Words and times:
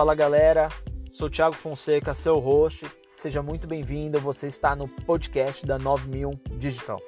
Fala 0.00 0.14
galera, 0.14 0.70
sou 1.12 1.28
Thiago 1.28 1.54
Fonseca, 1.54 2.14
seu 2.14 2.38
host. 2.38 2.86
Seja 3.14 3.42
muito 3.42 3.66
bem-vindo. 3.66 4.18
Você 4.18 4.46
está 4.46 4.74
no 4.74 4.88
podcast 4.88 5.66
da 5.66 5.78
9000 5.78 6.30
Digital. 6.56 6.98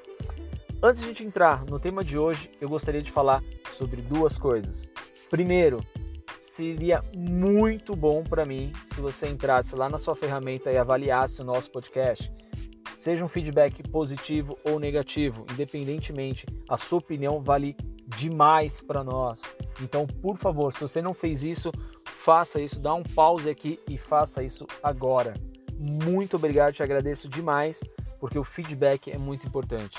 Antes 0.82 1.00
de 1.00 1.06
a 1.06 1.08
gente 1.08 1.24
entrar 1.24 1.64
no 1.64 1.80
tema 1.80 2.04
de 2.04 2.18
hoje, 2.18 2.50
eu 2.60 2.68
gostaria 2.68 3.00
de 3.00 3.10
falar 3.10 3.42
sobre 3.78 4.02
duas 4.02 4.36
coisas. 4.36 4.90
Primeiro, 5.30 5.82
seria 6.38 7.02
muito 7.16 7.96
bom 7.96 8.22
para 8.22 8.44
mim 8.44 8.74
se 8.84 9.00
você 9.00 9.26
entrasse 9.26 9.74
lá 9.74 9.88
na 9.88 9.96
sua 9.96 10.14
ferramenta 10.14 10.70
e 10.70 10.76
avaliasse 10.76 11.40
o 11.40 11.44
nosso 11.44 11.70
podcast. 11.70 12.30
Seja 12.94 13.24
um 13.24 13.28
feedback 13.28 13.82
positivo 13.88 14.58
ou 14.64 14.78
negativo, 14.78 15.46
independentemente, 15.50 16.44
a 16.68 16.76
sua 16.76 16.98
opinião 16.98 17.42
vale 17.42 17.74
demais 18.18 18.82
para 18.82 19.02
nós. 19.02 19.40
Então, 19.80 20.06
por 20.06 20.36
favor, 20.36 20.74
se 20.74 20.80
você 20.80 21.00
não 21.00 21.14
fez 21.14 21.42
isso, 21.42 21.72
faça 22.24 22.60
isso, 22.60 22.78
dá 22.78 22.94
um 22.94 23.02
pause 23.02 23.50
aqui 23.50 23.80
e 23.88 23.98
faça 23.98 24.42
isso 24.42 24.66
agora. 24.82 25.34
Muito 25.76 26.36
obrigado, 26.36 26.74
te 26.74 26.82
agradeço 26.82 27.28
demais, 27.28 27.80
porque 28.20 28.38
o 28.38 28.44
feedback 28.44 29.10
é 29.10 29.18
muito 29.18 29.46
importante. 29.46 29.98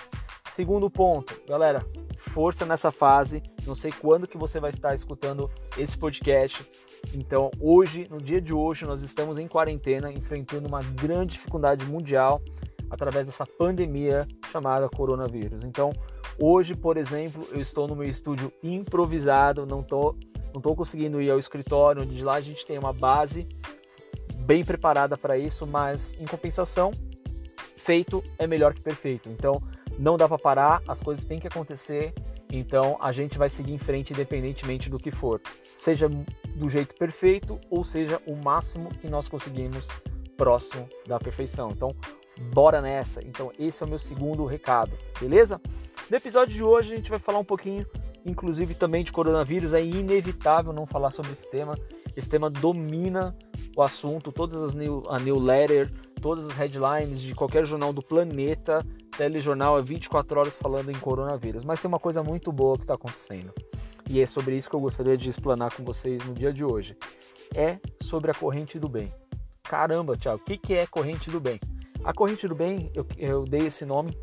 Segundo 0.49 0.90
ponto, 0.90 1.41
galera, 1.48 1.86
força 2.34 2.66
nessa 2.66 2.91
fase. 2.91 3.44
Não 3.66 3.76
sei 3.76 3.91
quando 3.91 4.27
que 4.27 4.38
você 4.38 4.59
vai 4.59 4.70
estar 4.70 4.94
escutando 4.94 5.49
esse 5.77 5.98
podcast. 5.98 6.66
Então, 7.13 7.52
hoje, 7.59 8.08
no 8.09 8.20
dia 8.20 8.40
de 8.40 8.54
hoje, 8.54 8.85
nós 8.85 9.02
estamos 9.02 9.38
em 9.38 9.48
quarentena, 9.48 10.12
enfrentando 10.12 10.68
uma 10.68 10.82
grande 10.82 11.34
dificuldade 11.34 11.85
mundial 11.85 12.41
através 12.90 13.27
dessa 13.27 13.46
pandemia 13.46 14.27
chamada 14.52 14.88
coronavírus. 14.88 15.66
Então, 15.66 15.91
hoje, 16.40 16.76
por 16.76 16.96
exemplo, 16.96 17.46
eu 17.52 17.60
estou 17.60 17.88
no 17.88 17.96
meu 17.96 18.08
estúdio 18.08 18.54
improvisado, 18.62 19.66
não 19.66 19.84
tô 19.84 20.16
não 20.53 20.59
estou 20.59 20.75
conseguindo 20.75 21.21
ir 21.21 21.31
ao 21.31 21.39
escritório, 21.39 22.03
onde 22.03 22.23
lá 22.23 22.35
a 22.35 22.41
gente 22.41 22.65
tem 22.65 22.77
uma 22.77 22.93
base 22.93 23.48
bem 24.46 24.63
preparada 24.63 25.18
para 25.18 25.37
isso, 25.37 25.65
mas 25.65 26.13
em 26.20 26.26
compensação, 26.26 26.91
feito 27.77 28.23
é 28.37 28.46
melhor 28.46 28.74
que 28.74 28.81
perfeito. 28.81 29.29
Então, 29.29 29.62
não 29.98 30.15
dá 30.15 30.27
para 30.27 30.37
parar, 30.37 30.81
as 30.87 31.01
coisas 31.01 31.26
têm 31.26 31.40
que 31.40 31.48
acontecer. 31.48 32.13
Então, 32.51 32.98
a 33.01 33.12
gente 33.12 33.37
vai 33.37 33.49
seguir 33.49 33.74
em 33.74 33.79
frente 33.79 34.13
independentemente 34.13 34.90
do 34.90 34.99
que 34.99 35.09
for, 35.09 35.41
seja 35.76 36.07
do 36.07 36.70
jeito 36.70 36.93
perfeito 36.96 37.59
ou 37.70 37.84
seja 37.84 38.21
o 38.27 38.35
máximo 38.35 38.90
que 38.99 39.07
nós 39.07 39.27
conseguimos 39.27 39.87
próximo 40.37 40.87
da 41.07 41.18
perfeição. 41.20 41.71
Então, 41.71 41.96
bora 42.54 42.79
nessa. 42.79 43.24
Então, 43.26 43.51
esse 43.57 43.81
é 43.81 43.85
o 43.85 43.90
meu 43.90 43.98
segundo 43.98 44.46
recado, 44.46 44.91
beleza? 45.20 45.59
No 46.09 46.18
episódio 46.18 46.54
de 46.54 46.63
hoje, 46.63 46.93
a 46.93 46.96
gente 46.98 47.09
vai 47.09 47.20
falar 47.20 47.40
um 47.40 47.46
pouquinho 47.46 47.87
inclusive 48.26 48.74
também 48.74 49.04
de 49.04 49.12
coronavírus, 49.12 49.74
é 49.74 49.84
inevitável 49.84 50.74
não 50.74 50.85
falar 50.85 51.12
sobre 51.12 51.34
esse 51.34 51.49
tema. 51.49 51.77
Esse 52.16 52.30
tema 52.30 52.49
domina 52.49 53.35
o 53.76 53.82
assunto, 53.82 54.32
todas 54.32 54.62
as 54.62 54.74
new, 54.74 55.04
a 55.07 55.20
newsletter, 55.20 55.91
todas 56.21 56.49
as 56.49 56.55
headlines 56.55 57.20
de 57.20 57.34
qualquer 57.34 57.65
jornal 57.65 57.91
do 57.91 58.02
planeta, 58.02 58.85
telejornal 59.18 59.80
é 59.80 59.82
24 59.82 60.40
horas 60.40 60.55
falando 60.55 60.91
em 60.91 60.96
coronavírus. 60.96 61.65
Mas 61.65 61.82
tem 61.82 61.88
uma 61.88 61.99
coisa 61.99 62.24
muito 62.24 62.52
boa 62.52 62.77
que 62.77 62.84
está 62.84 62.93
acontecendo. 62.93 63.52
E 64.09 64.22
é 64.22 64.25
sobre 64.25 64.56
isso 64.56 64.69
que 64.69 64.75
eu 64.75 64.80
gostaria 64.80 65.18
de 65.18 65.30
explanar 65.30 65.74
com 65.74 65.84
vocês 65.84 66.24
no 66.25 66.34
dia 66.34 66.53
de 66.53 66.63
hoje. 66.63 66.96
É 67.56 67.80
sobre 68.02 68.31
a 68.31 68.34
corrente 68.34 68.78
do 68.78 68.88
bem. 68.88 69.13
Caramba, 69.63 70.18
Thiago, 70.18 70.41
o 70.41 70.46
que, 70.46 70.58
que 70.58 70.74
é 70.74 70.85
corrente 70.85 71.30
do 71.30 71.40
bem? 71.40 71.59
A 72.03 72.13
corrente 72.13 72.47
do 72.47 72.53
bem, 72.53 72.91
eu, 72.94 73.06
eu 73.18 73.44
dei 73.46 73.68
esse 73.68 73.85
nome, 73.85 74.16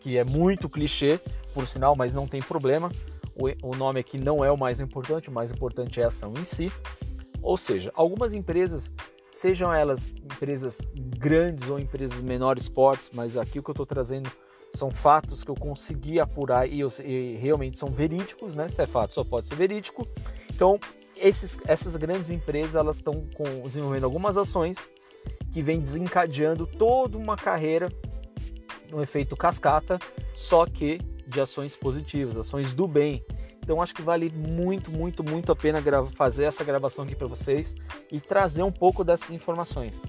que 0.00 0.16
é 0.16 0.24
muito 0.24 0.68
clichê, 0.68 1.20
por 1.54 1.66
sinal, 1.66 1.94
mas 1.94 2.14
não 2.14 2.26
tem 2.26 2.40
problema. 2.40 2.90
O, 3.34 3.70
o 3.70 3.76
nome 3.76 4.00
aqui 4.00 4.18
não 4.18 4.44
é 4.44 4.50
o 4.50 4.56
mais 4.56 4.80
importante, 4.80 5.28
o 5.28 5.32
mais 5.32 5.50
importante 5.50 6.00
é 6.00 6.04
a 6.04 6.08
ação 6.08 6.32
em 6.38 6.44
si. 6.44 6.72
Ou 7.42 7.56
seja, 7.56 7.90
algumas 7.94 8.34
empresas, 8.34 8.92
sejam 9.30 9.72
elas 9.72 10.08
empresas 10.08 10.78
grandes 11.18 11.68
ou 11.68 11.78
empresas 11.78 12.20
menores 12.22 12.68
portes, 12.68 13.10
mas 13.14 13.36
aqui 13.36 13.58
o 13.58 13.62
que 13.62 13.70
eu 13.70 13.72
estou 13.72 13.86
trazendo 13.86 14.30
são 14.74 14.90
fatos 14.90 15.42
que 15.42 15.50
eu 15.50 15.54
consegui 15.54 16.20
apurar 16.20 16.68
e, 16.68 16.80
eu, 16.80 16.88
e, 17.04 17.36
realmente 17.36 17.78
são 17.78 17.88
verídicos, 17.88 18.54
né? 18.54 18.68
Se 18.68 18.80
é 18.82 18.86
fato, 18.86 19.14
só 19.14 19.24
pode 19.24 19.48
ser 19.48 19.56
verídico. 19.56 20.06
Então, 20.54 20.78
esses, 21.16 21.58
essas 21.66 21.96
grandes 21.96 22.30
empresas 22.30 22.74
elas 22.74 22.96
estão 22.96 23.14
desenvolvendo 23.64 24.04
algumas 24.04 24.38
ações 24.38 24.78
que 25.52 25.60
vem 25.60 25.80
desencadeando 25.80 26.66
toda 26.66 27.18
uma 27.18 27.36
carreira 27.36 27.88
no 28.90 29.02
efeito 29.02 29.36
cascata, 29.36 29.98
só 30.34 30.66
que 30.66 30.98
de 31.26 31.40
ações 31.40 31.76
positivas, 31.76 32.36
ações 32.36 32.72
do 32.72 32.86
bem. 32.86 33.24
Então 33.62 33.80
acho 33.80 33.94
que 33.94 34.02
vale 34.02 34.30
muito, 34.30 34.90
muito, 34.90 35.22
muito 35.22 35.52
a 35.52 35.56
pena 35.56 35.80
fazer 36.16 36.44
essa 36.44 36.64
gravação 36.64 37.04
aqui 37.04 37.14
para 37.14 37.28
vocês 37.28 37.74
e 38.10 38.20
trazer 38.20 38.62
um 38.62 38.72
pouco 38.72 39.04
dessas 39.04 39.30
informações. 39.30 40.02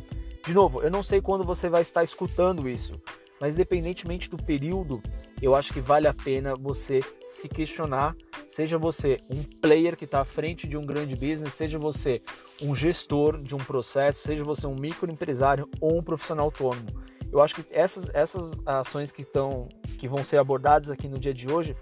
De 0.45 0.53
novo, 0.53 0.81
eu 0.81 0.89
não 0.89 1.03
sei 1.03 1.21
quando 1.21 1.43
você 1.43 1.69
vai 1.69 1.83
estar 1.83 2.03
escutando 2.03 2.67
isso, 2.67 2.99
mas 3.39 3.53
independentemente 3.53 4.29
do 4.29 4.37
período, 4.37 5.01
eu 5.41 5.55
acho 5.55 5.73
que 5.73 5.79
vale 5.79 6.07
a 6.07 6.13
pena 6.13 6.55
você 6.55 7.01
se 7.27 7.47
questionar, 7.47 8.15
seja 8.47 8.77
você 8.77 9.19
um 9.29 9.43
player 9.43 9.95
que 9.95 10.05
está 10.05 10.21
à 10.21 10.25
frente 10.25 10.67
de 10.67 10.77
um 10.77 10.85
grande 10.85 11.15
business, 11.15 11.53
seja 11.53 11.77
você 11.77 12.21
um 12.61 12.75
gestor 12.75 13.41
de 13.41 13.55
um 13.55 13.57
processo, 13.57 14.21
seja 14.21 14.43
você 14.43 14.65
um 14.65 14.75
microempresário 14.75 15.69
ou 15.79 15.97
um 15.97 16.03
profissional 16.03 16.45
autônomo. 16.45 17.00
Eu 17.31 17.41
acho 17.41 17.55
que 17.55 17.65
essas, 17.71 18.09
essas 18.13 18.51
ações 18.65 19.11
que, 19.11 19.21
estão, 19.21 19.69
que 19.97 20.07
vão 20.07 20.23
ser 20.25 20.37
abordadas 20.37 20.89
aqui 20.89 21.07
no 21.07 21.17
dia 21.17 21.33
de 21.33 21.51
hoje 21.51 21.75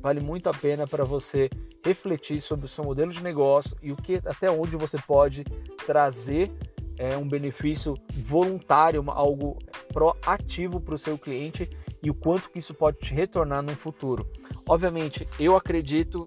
vale 0.00 0.20
muito 0.20 0.48
a 0.48 0.54
pena 0.54 0.86
para 0.86 1.04
você 1.04 1.50
refletir 1.84 2.40
sobre 2.40 2.64
o 2.64 2.68
seu 2.68 2.82
modelo 2.82 3.12
de 3.12 3.22
negócio 3.22 3.76
e 3.82 3.92
o 3.92 3.96
que 3.96 4.14
até 4.24 4.50
onde 4.50 4.76
você 4.76 4.96
pode 5.06 5.44
trazer 5.86 6.50
é, 6.96 7.16
um 7.16 7.28
benefício 7.28 7.94
voluntário, 8.10 9.04
algo 9.08 9.58
proativo 9.92 10.80
para 10.80 10.94
o 10.94 10.98
seu 10.98 11.18
cliente 11.18 11.68
e 12.02 12.10
o 12.10 12.14
quanto 12.14 12.48
que 12.48 12.58
isso 12.58 12.72
pode 12.72 12.98
te 12.98 13.12
retornar 13.12 13.62
no 13.62 13.74
futuro. 13.76 14.26
Obviamente, 14.66 15.28
eu 15.38 15.56
acredito 15.56 16.26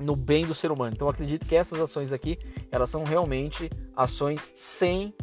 no 0.00 0.16
bem 0.16 0.46
do 0.46 0.54
ser 0.54 0.70
humano. 0.70 0.92
Então, 0.94 1.08
acredito 1.08 1.46
que 1.46 1.54
essas 1.54 1.80
ações 1.80 2.12
aqui, 2.12 2.38
elas 2.70 2.90
são 2.90 3.04
realmente 3.04 3.70
ações 3.94 4.50
sem 4.56 5.14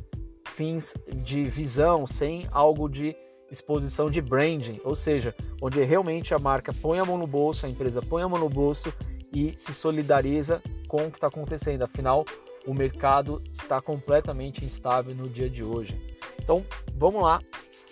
fins 0.61 0.93
de 1.11 1.45
visão, 1.45 2.05
sem 2.05 2.47
algo 2.51 2.87
de 2.87 3.15
exposição 3.49 4.11
de 4.11 4.21
branding, 4.21 4.79
ou 4.83 4.95
seja, 4.95 5.33
onde 5.59 5.83
realmente 5.83 6.35
a 6.35 6.37
marca 6.37 6.71
põe 6.71 6.99
a 6.99 7.03
mão 7.03 7.17
no 7.17 7.25
bolso, 7.25 7.65
a 7.65 7.69
empresa 7.69 7.99
põe 7.99 8.21
a 8.21 8.29
mão 8.29 8.39
no 8.39 8.47
bolso 8.47 8.93
e 9.33 9.55
se 9.57 9.73
solidariza 9.73 10.61
com 10.87 11.07
o 11.07 11.09
que 11.09 11.17
está 11.17 11.25
acontecendo. 11.25 11.81
Afinal, 11.81 12.23
o 12.67 12.75
mercado 12.75 13.41
está 13.51 13.81
completamente 13.81 14.63
instável 14.63 15.15
no 15.15 15.27
dia 15.27 15.49
de 15.49 15.63
hoje. 15.63 15.99
Então, 16.37 16.63
vamos 16.93 17.23
lá 17.23 17.41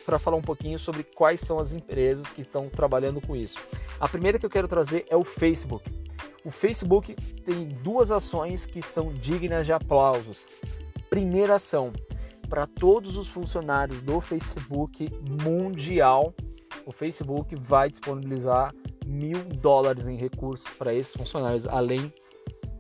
para 0.05 0.19
falar 0.19 0.37
um 0.37 0.43
pouquinho 0.43 0.77
sobre 0.77 1.01
quais 1.03 1.41
são 1.41 1.57
as 1.57 1.73
empresas 1.73 2.27
que 2.27 2.43
estão 2.43 2.69
trabalhando 2.69 3.19
com 3.19 3.35
isso. 3.35 3.57
A 3.99 4.07
primeira 4.07 4.37
que 4.37 4.45
eu 4.45 4.49
quero 4.49 4.67
trazer 4.67 5.07
é 5.09 5.17
o 5.17 5.23
Facebook. 5.23 5.89
O 6.45 6.51
Facebook 6.51 7.15
tem 7.43 7.67
duas 7.81 8.11
ações 8.11 8.67
que 8.67 8.83
são 8.83 9.11
dignas 9.11 9.65
de 9.65 9.73
aplausos. 9.73 10.45
Primeira 11.09 11.55
ação, 11.55 11.91
para 12.49 12.65
todos 12.65 13.15
os 13.15 13.27
funcionários 13.27 14.01
do 14.01 14.19
Facebook 14.19 15.09
mundial, 15.43 16.33
o 16.85 16.91
Facebook 16.91 17.55
vai 17.55 17.89
disponibilizar 17.89 18.73
mil 19.05 19.43
dólares 19.43 20.07
em 20.07 20.17
recursos 20.17 20.67
para 20.75 20.93
esses 20.93 21.13
funcionários, 21.13 21.67
além 21.67 22.11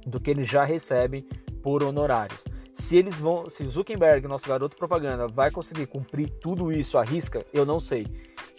do 0.05 0.19
que 0.19 0.31
eles 0.31 0.47
já 0.47 0.63
recebem 0.63 1.21
por 1.61 1.83
honorários. 1.83 2.43
Se 2.73 2.95
eles 2.95 3.19
vão, 3.19 3.49
se 3.49 3.63
Zuckerberg, 3.65 4.25
nosso 4.27 4.47
garoto 4.47 4.77
propaganda, 4.77 5.27
vai 5.27 5.51
conseguir 5.51 5.85
cumprir 5.85 6.29
tudo 6.29 6.71
isso 6.71 6.97
à 6.97 7.03
risca, 7.03 7.45
eu 7.53 7.65
não 7.65 7.79
sei. 7.79 8.07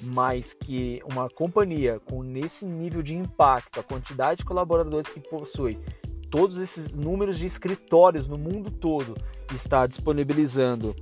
Mas 0.02 0.52
que 0.52 1.00
uma 1.10 1.28
companhia 1.28 1.98
com 2.00 2.22
nesse 2.22 2.66
nível 2.66 3.02
de 3.02 3.16
impacto, 3.16 3.80
a 3.80 3.82
quantidade 3.82 4.40
de 4.40 4.44
colaboradores 4.44 5.08
que 5.08 5.20
possui, 5.20 5.78
todos 6.30 6.58
esses 6.58 6.94
números 6.94 7.38
de 7.38 7.46
escritórios 7.46 8.26
no 8.26 8.38
mundo 8.38 8.70
todo 8.70 9.16
está 9.54 9.86
disponibilizando 9.86 10.94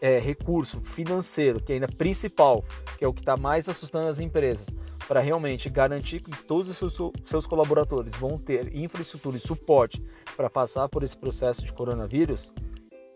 é, 0.00 0.18
recurso 0.18 0.80
financeiro, 0.80 1.62
que 1.62 1.72
ainda 1.72 1.86
é 1.86 1.96
principal, 1.96 2.64
que 2.98 3.04
é 3.04 3.08
o 3.08 3.12
que 3.12 3.20
está 3.20 3.36
mais 3.36 3.68
assustando 3.68 4.08
as 4.08 4.18
empresas, 4.18 4.66
para 5.06 5.20
realmente 5.20 5.70
garantir 5.70 6.20
que 6.20 6.30
todos 6.42 6.68
os 6.68 6.76
seus, 6.76 7.12
seus 7.24 7.46
colaboradores 7.46 8.12
vão 8.16 8.36
ter 8.36 8.74
infraestrutura 8.74 9.36
e 9.36 9.40
suporte 9.40 10.02
para 10.36 10.50
passar 10.50 10.88
por 10.88 11.04
esse 11.04 11.16
processo 11.16 11.64
de 11.64 11.72
coronavírus, 11.72 12.52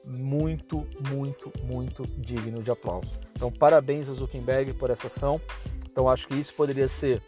muito, 0.05 0.87
muito, 1.11 1.53
muito 1.65 2.05
digno 2.17 2.63
de 2.63 2.71
aplauso. 2.71 3.11
Então, 3.35 3.51
parabéns 3.51 4.09
ao 4.09 4.15
Zuckerberg 4.15 4.75
por 4.75 4.91
essa 4.91 5.09
ação. 5.09 5.41
Então, 5.91 6.09
acho 6.09 6.29
que 6.29 6.35
isso 6.35 6.55
poderia 6.55 6.87
ser 6.87 7.21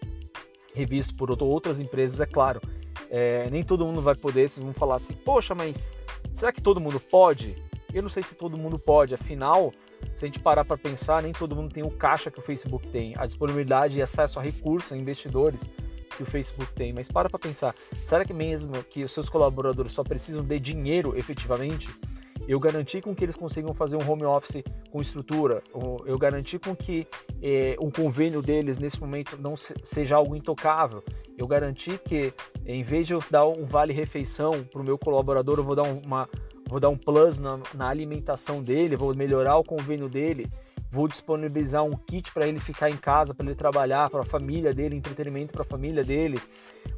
revisto 0.72 1.16
por 1.16 1.30
outras 1.42 1.80
empresas, 1.80 2.20
é 2.20 2.26
claro. 2.26 2.60
É, 3.10 3.48
nem 3.50 3.62
todo 3.62 3.84
mundo 3.84 4.00
vai 4.00 4.14
poder, 4.14 4.48
vocês 4.48 4.64
vão 4.64 4.74
falar 4.74 4.96
assim, 4.96 5.14
poxa, 5.14 5.54
mas 5.54 5.92
será 6.34 6.52
que 6.52 6.60
todo 6.60 6.80
mundo 6.80 7.00
pode? 7.00 7.56
Eu 7.92 8.02
não 8.02 8.10
sei 8.10 8.22
se 8.22 8.34
todo 8.34 8.56
mundo 8.56 8.78
pode, 8.78 9.14
afinal, 9.14 9.72
se 10.14 10.24
a 10.24 10.28
gente 10.28 10.40
parar 10.40 10.64
para 10.64 10.76
pensar, 10.76 11.22
nem 11.22 11.32
todo 11.32 11.56
mundo 11.56 11.72
tem 11.72 11.82
o 11.82 11.90
caixa 11.90 12.30
que 12.30 12.38
o 12.38 12.42
Facebook 12.42 12.86
tem, 12.88 13.14
a 13.16 13.24
disponibilidade 13.24 13.96
e 13.98 14.02
acesso 14.02 14.38
a 14.38 14.42
recursos, 14.42 14.92
a 14.92 14.96
investidores 14.96 15.68
que 16.16 16.22
o 16.22 16.26
Facebook 16.26 16.72
tem, 16.72 16.92
mas 16.92 17.08
para 17.10 17.30
para 17.30 17.38
pensar, 17.38 17.74
será 18.04 18.24
que 18.24 18.34
mesmo 18.34 18.82
que 18.84 19.04
os 19.04 19.12
seus 19.12 19.28
colaboradores 19.28 19.92
só 19.92 20.02
precisam 20.02 20.42
de 20.42 20.58
dinheiro 20.58 21.16
efetivamente? 21.16 21.88
Eu 22.48 22.58
garanti 22.58 23.02
com 23.02 23.14
que 23.14 23.22
eles 23.22 23.36
consigam 23.36 23.74
fazer 23.74 23.96
um 23.96 24.10
home 24.10 24.24
office 24.24 24.64
com 24.90 25.02
estrutura, 25.02 25.62
eu 26.06 26.16
garanti 26.16 26.58
com 26.58 26.74
que 26.74 27.06
eh, 27.42 27.76
o 27.78 27.90
convênio 27.90 28.40
deles 28.40 28.78
nesse 28.78 28.98
momento 28.98 29.36
não 29.38 29.54
seja 29.54 30.16
algo 30.16 30.34
intocável, 30.34 31.04
eu 31.36 31.46
garanti 31.46 31.98
que 31.98 32.32
em 32.66 32.82
vez 32.82 33.06
de 33.06 33.12
eu 33.12 33.22
dar 33.30 33.46
um 33.46 33.66
vale 33.66 33.92
refeição 33.92 34.64
para 34.64 34.80
o 34.80 34.84
meu 34.84 34.96
colaborador, 34.96 35.58
eu 35.58 35.64
vou 35.64 35.76
dar 35.76 35.82
uma 35.82 36.26
vou 36.66 36.80
dar 36.80 36.88
um 36.88 36.96
plus 36.96 37.38
na, 37.38 37.60
na 37.74 37.88
alimentação 37.88 38.62
dele, 38.62 38.96
vou 38.96 39.14
melhorar 39.14 39.56
o 39.56 39.64
convênio 39.64 40.08
dele, 40.08 40.46
vou 40.90 41.06
disponibilizar 41.06 41.84
um 41.84 41.96
kit 41.96 42.32
para 42.32 42.46
ele 42.46 42.58
ficar 42.58 42.90
em 42.90 42.96
casa, 42.96 43.34
para 43.34 43.46
ele 43.46 43.54
trabalhar, 43.54 44.08
para 44.10 44.20
a 44.20 44.24
família 44.24 44.72
dele, 44.72 44.96
entretenimento 44.96 45.52
para 45.52 45.62
a 45.62 45.66
família 45.66 46.04
dele. 46.04 46.40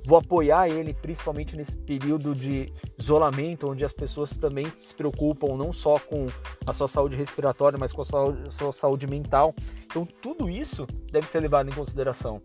Vou 0.04 0.18
apoiar 0.18 0.68
ele, 0.68 0.94
principalmente 0.94 1.56
nesse 1.56 1.76
período 1.76 2.34
de 2.34 2.72
isolamento, 2.98 3.70
onde 3.70 3.84
as 3.84 3.92
pessoas 3.92 4.36
também 4.38 4.66
se 4.76 4.94
preocupam 4.94 5.56
não 5.56 5.72
só 5.72 5.98
com 5.98 6.26
a 6.66 6.72
sua 6.72 6.88
saúde 6.88 7.16
respiratória, 7.16 7.78
mas 7.78 7.92
com 7.92 8.02
a 8.02 8.04
sua, 8.04 8.32
a 8.46 8.50
sua 8.50 8.72
saúde 8.72 9.06
mental. 9.06 9.54
Então, 9.84 10.06
tudo 10.06 10.48
isso 10.48 10.86
deve 11.10 11.28
ser 11.28 11.40
levado 11.40 11.68
em 11.68 11.72
consideração 11.72 12.40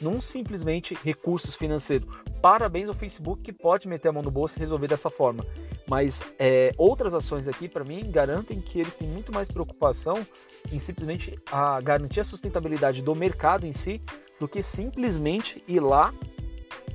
não 0.00 0.20
simplesmente 0.20 0.94
recursos 0.94 1.54
financeiros. 1.54 2.08
Parabéns 2.40 2.88
ao 2.88 2.94
Facebook 2.94 3.42
que 3.42 3.52
pode 3.52 3.86
meter 3.86 4.08
a 4.08 4.12
mão 4.12 4.22
no 4.22 4.30
bolso 4.30 4.56
e 4.56 4.60
resolver 4.60 4.88
dessa 4.88 5.10
forma. 5.10 5.44
Mas 5.90 6.22
é, 6.38 6.72
outras 6.78 7.12
ações 7.12 7.48
aqui, 7.48 7.68
para 7.68 7.82
mim, 7.82 8.12
garantem 8.12 8.60
que 8.60 8.78
eles 8.78 8.94
têm 8.94 9.08
muito 9.08 9.34
mais 9.34 9.48
preocupação 9.48 10.24
em 10.72 10.78
simplesmente 10.78 11.36
a 11.50 11.80
garantir 11.80 12.20
a 12.20 12.24
sustentabilidade 12.24 13.02
do 13.02 13.12
mercado 13.12 13.66
em 13.66 13.72
si, 13.72 14.00
do 14.38 14.46
que 14.46 14.62
simplesmente 14.62 15.64
ir 15.66 15.80
lá 15.80 16.14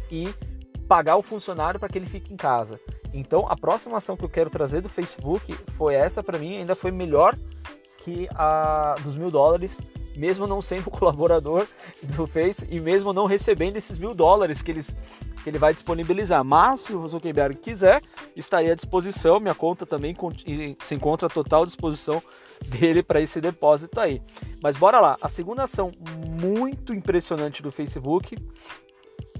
e 0.10 0.34
pagar 0.88 1.18
o 1.18 1.22
funcionário 1.22 1.78
para 1.78 1.90
que 1.90 1.98
ele 1.98 2.06
fique 2.06 2.34
em 2.34 2.38
casa. 2.38 2.80
Então, 3.14 3.46
a 3.50 3.58
próxima 3.58 3.98
ação 3.98 4.16
que 4.16 4.24
eu 4.24 4.30
quero 4.30 4.50
trazer 4.50 4.80
do 4.80 4.88
Facebook 4.88 5.54
foi 5.74 5.96
essa, 5.96 6.24
para 6.24 6.40
mim, 6.40 6.56
ainda 6.56 6.74
foi 6.74 6.92
melhor 6.92 7.38
que 7.98 8.30
a 8.34 8.96
dos 9.04 9.18
mil 9.18 9.30
dólares 9.30 9.78
mesmo 10.18 10.48
não 10.48 10.62
sendo 10.62 10.90
colaborador 10.92 11.68
do 12.04 12.26
Face 12.28 12.68
e 12.70 12.80
mesmo 12.80 13.14
não 13.14 13.26
recebendo 13.26 13.78
esses 13.78 13.98
mil 13.98 14.14
dólares 14.14 14.62
que, 14.62 14.72
eles, 14.72 14.96
que 15.44 15.50
ele 15.50 15.58
vai 15.58 15.74
disponibilizar. 15.74 16.44
Mas 16.44 16.82
se 16.82 16.94
o 16.94 17.08
Zuckerberg 17.08 17.58
quiser, 17.58 18.02
estaria 18.36 18.74
à 18.74 18.76
disposição. 18.76 19.40
Minha 19.40 19.56
conta 19.56 19.86
também 19.86 20.16
se 20.80 20.96
encontra 20.96 21.28
à 21.28 21.30
total 21.30 21.66
disposição 21.66 22.22
dele 22.66 23.04
para 23.04 23.22
esse 23.22 23.42
depósito 23.42 24.00
aí. 24.00 24.22
Mas 24.62 24.76
bora 24.76 25.00
lá. 25.00 25.18
A 25.22 25.30
segunda 25.30 25.64
ação 25.64 25.92
muito 26.42 26.94
impressionante 26.94 27.62
do 27.62 27.72
Facebook 27.72 28.36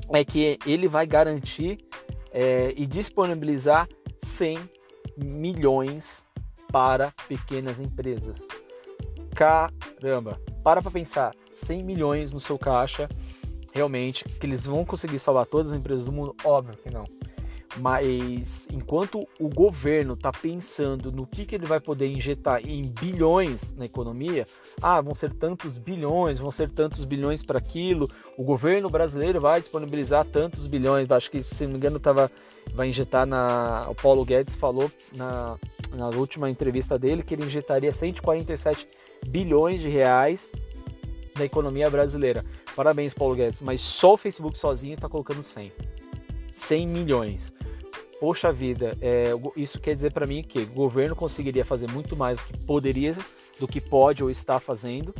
é 0.10 0.24
que 0.24 0.60
ele 0.66 0.88
vai 0.88 1.08
garantir 1.08 1.80
é, 2.32 2.74
e 2.76 2.86
disponibilizar 2.86 3.88
100 4.22 4.58
milhões 5.18 6.26
para 6.72 7.12
pequenas 7.28 7.80
empresas. 7.80 8.48
Caramba! 9.36 10.40
para 10.66 10.82
para 10.82 10.90
pensar, 10.90 11.32
100 11.52 11.84
milhões 11.84 12.32
no 12.34 12.40
seu 12.40 12.58
caixa, 12.58 13.08
realmente, 13.72 14.24
que 14.24 14.48
eles 14.48 14.66
vão 14.66 14.84
conseguir 14.84 15.20
salvar 15.20 15.46
todas 15.46 15.72
as 15.72 15.78
empresas 15.78 16.06
do 16.06 16.12
mundo? 16.12 16.36
Óbvio 16.44 16.76
que 16.76 16.90
não. 16.90 17.04
Mas 17.78 18.68
enquanto 18.72 19.28
o 19.40 19.50
governo 19.50 20.14
está 20.14 20.32
pensando 20.32 21.12
no 21.12 21.28
que, 21.28 21.46
que 21.46 21.56
ele 21.56 21.66
vai 21.66 21.80
poder 21.80 22.08
injetar 22.08 22.66
em 22.66 22.88
bilhões 22.88 23.76
na 23.76 23.86
economia, 23.86 24.48
ah, 24.82 25.02
vão 25.02 25.14
ser 25.14 25.34
tantos 25.34 25.78
bilhões, 25.78 26.40
vão 26.40 26.52
ser 26.52 26.70
tantos 26.70 27.04
bilhões 27.04 27.44
para 27.44 27.60
aquilo, 27.60 28.10
o 28.38 28.44
governo 28.44 28.90
brasileiro 28.90 29.42
vai 29.42 29.60
disponibilizar 29.60 30.24
tantos 30.26 30.68
bilhões, 30.68 31.12
acho 31.12 31.30
que 31.30 31.44
se 31.44 31.66
não 31.66 31.72
me 31.72 31.78
engano 31.78 32.00
tava, 32.00 32.32
vai 32.74 32.88
injetar 32.88 33.26
na. 33.26 33.88
O 33.90 33.96
Paulo 33.96 34.24
Guedes 34.24 34.56
falou 34.56 34.90
na, 35.14 35.58
na 35.94 36.10
última 36.10 36.50
entrevista 36.50 36.98
dele 36.98 37.24
que 37.24 37.34
ele 37.34 37.46
injetaria 37.46 37.92
147 37.92 38.88
bilhões 39.28 39.82
de 39.82 39.90
reais 39.90 40.50
na 41.38 41.44
economia 41.44 41.90
brasileira. 41.90 42.46
Parabéns, 42.76 43.14
Paulo 43.14 43.36
Guedes, 43.36 43.62
mas 43.62 43.82
só 43.82 44.14
o 44.14 44.18
Facebook 44.18 44.58
sozinho 44.58 44.96
está 44.96 45.10
colocando 45.10 45.44
100. 45.44 45.72
100 46.52 46.88
milhões. 46.88 47.54
Poxa 48.20 48.52
vida, 48.52 48.98
é, 49.02 49.32
isso 49.58 49.80
quer 49.80 49.94
dizer 49.94 50.14
para 50.14 50.26
mim 50.26 50.42
que 50.42 50.60
o 50.60 50.68
governo 50.68 51.16
conseguiria 51.16 51.66
fazer 51.66 51.90
muito 51.92 52.16
mais 52.16 52.40
do 52.40 52.46
que 52.46 52.58
poderia, 52.66 53.14
do 53.60 53.68
que 53.68 53.82
pode 53.82 54.24
ou 54.24 54.30
está 54.30 54.60
fazendo. 54.60 55.14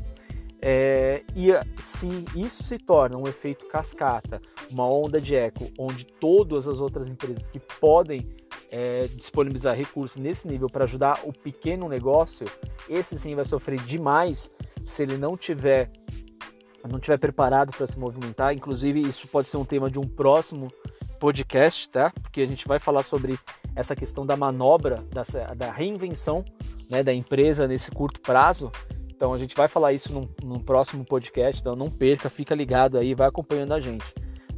É, 0.62 1.22
e 1.36 1.52
se 1.82 2.08
isso 2.36 2.64
se 2.64 2.78
torna 2.78 3.18
um 3.18 3.28
efeito 3.28 3.68
cascata, 3.68 4.42
uma 4.72 4.90
onda 4.90 5.20
de 5.20 5.36
eco, 5.36 5.70
onde 5.78 6.06
todas 6.06 6.68
as 6.68 6.80
outras 6.80 7.08
empresas 7.08 7.48
que 7.48 7.60
podem 7.60 8.28
é, 8.72 9.08
disponibilizar 9.16 9.76
recursos 9.76 10.18
nesse 10.18 10.48
nível 10.48 10.68
para 10.68 10.86
ajudar 10.86 11.20
o 11.24 11.32
pequeno 11.32 11.88
negócio, 11.88 12.48
esse 12.90 13.20
sim 13.20 13.36
vai 13.36 13.46
sofrer 13.46 13.80
demais 13.82 14.50
se 14.84 15.04
ele 15.04 15.18
não 15.18 15.38
tiver 15.38 15.92
não 16.90 17.00
tiver 17.00 17.18
preparado 17.18 17.72
para 17.76 17.86
se 17.88 17.98
movimentar. 17.98 18.54
Inclusive, 18.54 19.02
isso 19.02 19.28
pode 19.28 19.48
ser 19.48 19.58
um 19.58 19.66
tema 19.66 19.90
de 19.90 19.98
um 19.98 20.08
próximo 20.08 20.72
podcast, 21.16 21.90
tá? 21.90 22.12
Porque 22.22 22.42
a 22.42 22.46
gente 22.46 22.68
vai 22.68 22.80
falar 22.80 23.04
sobre 23.04 23.40
essa 23.76 23.96
questão 23.96 24.26
da 24.26 24.38
manobra, 24.38 25.04
da, 25.12 25.24
da 25.54 25.72
reinvenção 25.72 26.44
né, 26.90 27.04
da 27.04 27.14
empresa 27.14 27.68
nesse 27.68 27.92
curto 27.92 28.22
prazo. 28.22 28.72
Então 29.10 29.34
a 29.34 29.38
gente 29.38 29.56
vai 29.56 29.68
falar 29.68 29.94
isso 29.94 30.12
num, 30.12 30.28
num 30.44 30.60
próximo 30.60 31.06
podcast, 31.06 31.62
então 31.62 31.76
não 31.76 31.90
perca, 31.90 32.30
fica 32.30 32.54
ligado 32.54 32.98
aí, 32.98 33.14
vai 33.14 33.28
acompanhando 33.28 33.74
a 33.74 33.80
gente. 33.80 34.06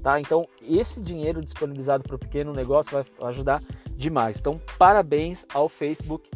Tá? 0.02 0.20
Então, 0.20 0.48
esse 0.62 1.02
dinheiro 1.02 1.44
disponibilizado 1.44 2.04
para 2.04 2.16
o 2.16 2.20
pequeno 2.20 2.54
negócio 2.54 2.92
vai 2.92 3.06
ajudar 3.30 3.62
demais. 3.96 4.38
Então, 4.40 4.62
parabéns 4.78 5.46
ao 5.54 5.68
Facebook 5.68 6.30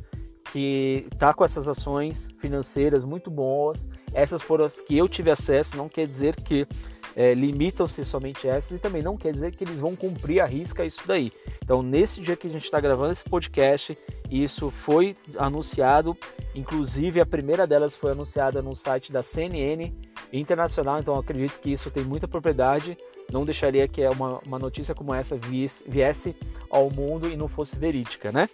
que 0.51 1.07
está 1.11 1.33
com 1.33 1.45
essas 1.45 1.67
ações 1.67 2.27
financeiras 2.37 3.03
muito 3.03 3.31
boas. 3.31 3.87
Essas 4.13 4.41
foram 4.41 4.65
as 4.65 4.81
que 4.81 4.97
eu 4.97 5.07
tive 5.07 5.31
acesso, 5.31 5.77
não 5.77 5.87
quer 5.87 6.05
dizer 6.05 6.35
que 6.35 6.67
é, 7.15 7.33
limitam-se 7.33 8.03
somente 8.05 8.47
essas 8.47 8.71
e 8.71 8.79
também 8.79 9.01
não 9.01 9.17
quer 9.17 9.31
dizer 9.31 9.51
que 9.51 9.63
eles 9.63 9.79
vão 9.79 9.95
cumprir 9.95 10.39
a 10.39 10.45
risca 10.45 10.85
isso 10.85 11.01
daí. 11.05 11.31
Então, 11.63 11.81
nesse 11.81 12.21
dia 12.21 12.35
que 12.35 12.47
a 12.47 12.49
gente 12.49 12.65
está 12.65 12.79
gravando 12.79 13.11
esse 13.11 13.23
podcast, 13.23 13.97
isso 14.29 14.71
foi 14.71 15.15
anunciado, 15.37 16.17
inclusive 16.55 17.19
a 17.19 17.25
primeira 17.25 17.67
delas 17.67 17.95
foi 17.95 18.11
anunciada 18.11 18.61
no 18.61 18.75
site 18.75 19.11
da 19.11 19.21
CNN 19.21 19.91
Internacional, 20.31 20.99
então 20.99 21.15
acredito 21.15 21.59
que 21.59 21.71
isso 21.71 21.91
tem 21.91 22.03
muita 22.03 22.27
propriedade 22.27 22.97
não 23.31 23.45
deixaria 23.45 23.87
que 23.87 24.05
uma, 24.07 24.39
uma 24.45 24.59
notícia 24.59 24.93
como 24.93 25.13
essa 25.13 25.37
viesse, 25.37 25.83
viesse 25.87 26.35
ao 26.69 26.89
mundo 26.91 27.29
e 27.29 27.37
não 27.37 27.47
fosse 27.47 27.75
verídica, 27.75 28.31
né? 28.31 28.49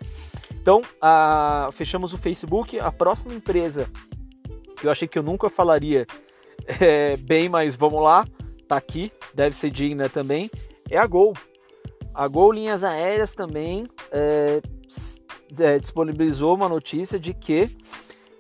Então, 0.51 0.81
a, 1.01 1.69
fechamos 1.73 2.13
o 2.13 2.17
Facebook. 2.17 2.79
A 2.79 2.91
próxima 2.91 3.33
empresa 3.33 3.89
que 4.79 4.85
eu 4.85 4.91
achei 4.91 5.07
que 5.07 5.17
eu 5.17 5.23
nunca 5.23 5.49
falaria 5.49 6.05
é, 6.79 7.17
bem, 7.17 7.49
mas 7.49 7.75
vamos 7.75 8.01
lá, 8.01 8.25
tá 8.67 8.77
aqui, 8.77 9.11
deve 9.33 9.55
ser 9.55 9.71
digna 9.71 10.09
também, 10.09 10.49
é 10.89 10.97
a 10.97 11.05
Gol. 11.05 11.33
A 12.13 12.27
Gol 12.27 12.51
Linhas 12.51 12.83
Aéreas 12.83 13.33
também 13.33 13.85
é, 14.11 14.61
é, 15.59 15.79
disponibilizou 15.79 16.55
uma 16.55 16.67
notícia 16.67 17.19
de 17.19 17.33
que 17.33 17.69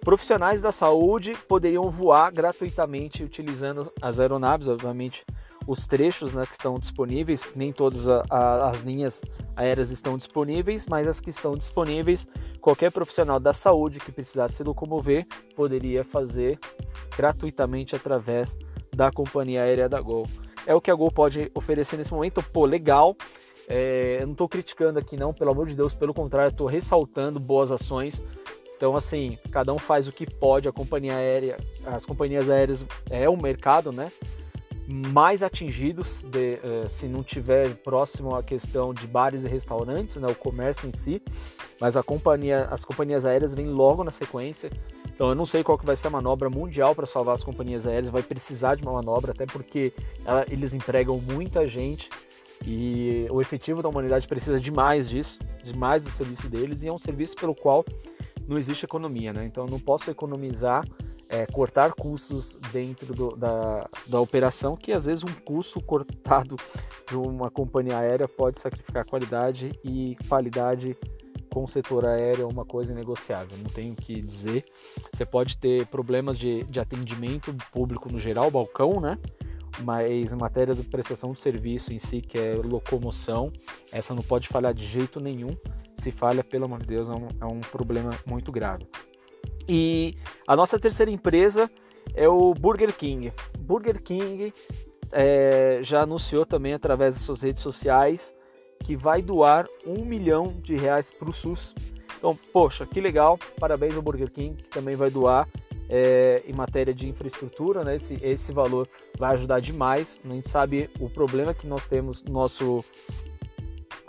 profissionais 0.01 0.61
da 0.61 0.71
saúde 0.71 1.35
poderiam 1.47 1.89
voar 1.89 2.31
gratuitamente 2.31 3.23
utilizando 3.23 3.91
as 4.01 4.19
aeronaves, 4.19 4.67
obviamente 4.67 5.25
os 5.67 5.85
trechos 5.85 6.33
né, 6.33 6.45
que 6.45 6.53
estão 6.53 6.79
disponíveis, 6.79 7.51
nem 7.53 7.73
todas 7.73 8.07
a, 8.07 8.23
a, 8.29 8.69
as 8.69 8.81
linhas 8.83 9.21
aéreas 9.53 9.91
estão 9.91 10.17
disponíveis, 10.17 10.87
mas 10.89 11.05
as 11.07 11.19
que 11.19 11.29
estão 11.29 11.57
disponíveis, 11.57 12.25
qualquer 12.61 12.89
profissional 12.89 13.37
da 13.37 13.51
saúde 13.51 13.99
que 13.99 14.11
precisasse 14.11 14.55
se 14.55 14.63
locomover 14.63 15.27
poderia 15.55 16.05
fazer 16.05 16.57
gratuitamente 17.17 17.95
através 17.95 18.57
da 18.97 19.11
companhia 19.11 19.61
aérea 19.61 19.87
da 19.87 20.01
Gol. 20.01 20.25
É 20.65 20.73
o 20.73 20.81
que 20.81 20.89
a 20.89 20.95
Gol 20.95 21.11
pode 21.11 21.51
oferecer 21.53 21.95
nesse 21.95 22.11
momento, 22.11 22.41
pô, 22.41 22.65
legal. 22.65 23.15
É, 23.69 24.17
eu 24.19 24.25
não 24.25 24.31
estou 24.31 24.49
criticando 24.49 24.97
aqui 24.97 25.15
não, 25.15 25.33
pelo 25.33 25.51
amor 25.51 25.67
de 25.67 25.75
Deus, 25.75 25.93
pelo 25.93 26.13
contrário, 26.13 26.49
estou 26.49 26.67
ressaltando 26.67 27.39
boas 27.39 27.71
ações. 27.71 28.23
Então, 28.75 28.95
assim, 28.95 29.37
cada 29.51 29.71
um 29.71 29.77
faz 29.77 30.07
o 30.07 30.11
que 30.11 30.25
pode. 30.25 30.67
A 30.67 30.71
companhia 30.71 31.15
aérea, 31.15 31.57
as 31.85 32.05
companhias 32.05 32.49
aéreas 32.49 32.85
é 33.09 33.29
um 33.29 33.37
mercado, 33.37 33.91
né? 33.91 34.11
mais 34.87 35.43
atingidos 35.43 36.23
de, 36.23 36.59
uh, 36.63 36.87
se 36.87 37.07
não 37.07 37.21
tiver 37.21 37.75
próximo 37.75 38.33
à 38.33 38.41
questão 38.41 38.93
de 38.93 39.05
bares 39.05 39.43
e 39.43 39.47
restaurantes, 39.47 40.15
né, 40.15 40.27
o 40.29 40.35
comércio 40.35 40.87
em 40.87 40.93
si, 40.93 41.21
mas 41.79 41.97
companhia, 42.05 42.69
as 42.71 42.85
companhias 42.85 43.25
aéreas 43.25 43.53
vêm 43.53 43.67
logo 43.67 44.01
na 44.01 44.11
sequência. 44.11 44.69
Então 45.17 45.29
eu 45.29 45.35
não 45.35 45.47
sei 45.47 45.63
qual 45.63 45.79
que 45.79 45.85
vai 45.85 45.95
ser 45.95 46.09
a 46.09 46.11
manobra 46.11 46.47
mundial 46.47 46.93
para 46.93 47.07
salvar 47.07 47.33
as 47.33 47.43
companhias 47.43 47.87
aéreas, 47.87 48.11
vai 48.11 48.21
precisar 48.21 48.75
de 48.75 48.83
uma 48.83 48.93
manobra, 48.93 49.31
até 49.31 49.47
porque 49.47 49.91
ela, 50.23 50.45
eles 50.47 50.75
empregam 50.75 51.19
muita 51.19 51.67
gente 51.67 52.07
e 52.63 53.25
o 53.31 53.41
efetivo 53.41 53.81
da 53.81 53.89
humanidade 53.89 54.27
precisa 54.27 54.59
demais 54.59 55.09
disso, 55.09 55.39
demais 55.63 56.03
do 56.03 56.11
serviço 56.11 56.47
deles, 56.47 56.83
e 56.83 56.87
é 56.87 56.93
um 56.93 56.99
serviço 56.99 57.35
pelo 57.35 57.55
qual 57.55 57.83
não 58.47 58.59
existe 58.59 58.85
economia, 58.85 59.33
né? 59.33 59.43
Então 59.43 59.65
eu 59.65 59.71
não 59.71 59.79
posso 59.79 60.11
economizar 60.11 60.85
é, 61.29 61.47
cortar 61.47 61.93
custos 61.93 62.57
dentro 62.71 63.11
do, 63.11 63.35
da, 63.35 63.89
da 64.05 64.21
operação, 64.21 64.77
que 64.77 64.91
às 64.91 65.05
vezes 65.05 65.23
um 65.23 65.33
custo 65.43 65.81
cortado 65.81 66.57
de 67.07 67.15
uma 67.15 67.49
companhia 67.49 67.97
aérea 67.97 68.27
pode 68.27 68.59
sacrificar 68.59 69.03
qualidade 69.03 69.71
e 69.83 70.15
qualidade 70.29 70.95
com 71.49 71.63
o 71.63 71.67
setor 71.67 72.05
aéreo 72.05 72.43
é 72.43 72.45
uma 72.45 72.65
coisa 72.65 72.93
negociável, 72.93 73.57
não 73.57 73.69
tenho 73.69 73.93
o 73.93 73.95
que 73.95 74.21
dizer. 74.21 74.65
Você 75.11 75.25
pode 75.25 75.57
ter 75.57 75.85
problemas 75.87 76.37
de, 76.37 76.63
de 76.63 76.79
atendimento 76.79 77.53
público 77.71 78.11
no 78.11 78.19
geral, 78.19 78.51
balcão, 78.51 78.99
né? 78.99 79.17
Mas 79.83 80.33
em 80.33 80.35
matéria 80.35 80.73
de 80.73 80.83
prestação 80.83 81.33
de 81.33 81.41
serviço 81.41 81.93
em 81.93 81.99
si, 81.99 82.21
que 82.21 82.37
é 82.37 82.55
locomoção, 82.55 83.51
essa 83.91 84.13
não 84.13 84.23
pode 84.23 84.47
falhar 84.47 84.73
de 84.73 84.85
jeito 84.85 85.19
nenhum. 85.19 85.55
Se 85.97 86.11
falha, 86.11 86.43
pelo 86.43 86.65
amor 86.65 86.79
de 86.79 86.87
Deus, 86.87 87.09
é 87.09 87.13
um, 87.13 87.27
é 87.41 87.45
um 87.45 87.59
problema 87.59 88.11
muito 88.25 88.51
grave. 88.51 88.87
E 89.67 90.15
a 90.47 90.55
nossa 90.55 90.79
terceira 90.79 91.11
empresa 91.11 91.69
é 92.15 92.27
o 92.27 92.53
Burger 92.53 92.95
King. 92.95 93.33
Burger 93.59 94.01
King 94.01 94.53
é, 95.11 95.79
já 95.83 96.01
anunciou 96.01 96.45
também 96.45 96.73
através 96.73 97.15
das 97.15 97.23
suas 97.23 97.41
redes 97.41 97.61
sociais 97.61 98.33
que 98.79 98.95
vai 98.95 99.21
doar 99.21 99.67
um 99.85 100.05
milhão 100.05 100.55
de 100.61 100.75
reais 100.75 101.11
para 101.11 101.29
o 101.29 101.33
SUS. 101.33 101.73
Então, 102.17 102.37
poxa, 102.51 102.85
que 102.85 102.99
legal! 102.99 103.37
Parabéns 103.59 103.95
ao 103.95 104.01
Burger 104.01 104.31
King 104.31 104.55
que 104.55 104.69
também 104.69 104.95
vai 104.95 105.09
doar 105.09 105.47
é, 105.89 106.43
em 106.45 106.53
matéria 106.53 106.93
de 106.93 107.07
infraestrutura, 107.07 107.83
né? 107.83 107.95
Esse, 107.95 108.17
esse 108.21 108.51
valor 108.51 108.87
vai 109.17 109.33
ajudar 109.35 109.59
demais. 109.59 110.19
A 110.23 110.29
gente 110.29 110.49
sabe 110.49 110.89
o 110.99 111.09
problema 111.09 111.53
que 111.53 111.67
nós 111.67 111.87
temos 111.87 112.23
no 112.23 112.33
nosso, 112.33 112.83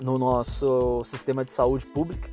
no 0.01 0.19
nosso 0.19 1.03
sistema 1.05 1.45
de 1.45 1.53
saúde 1.53 1.87
pública. 1.87 2.29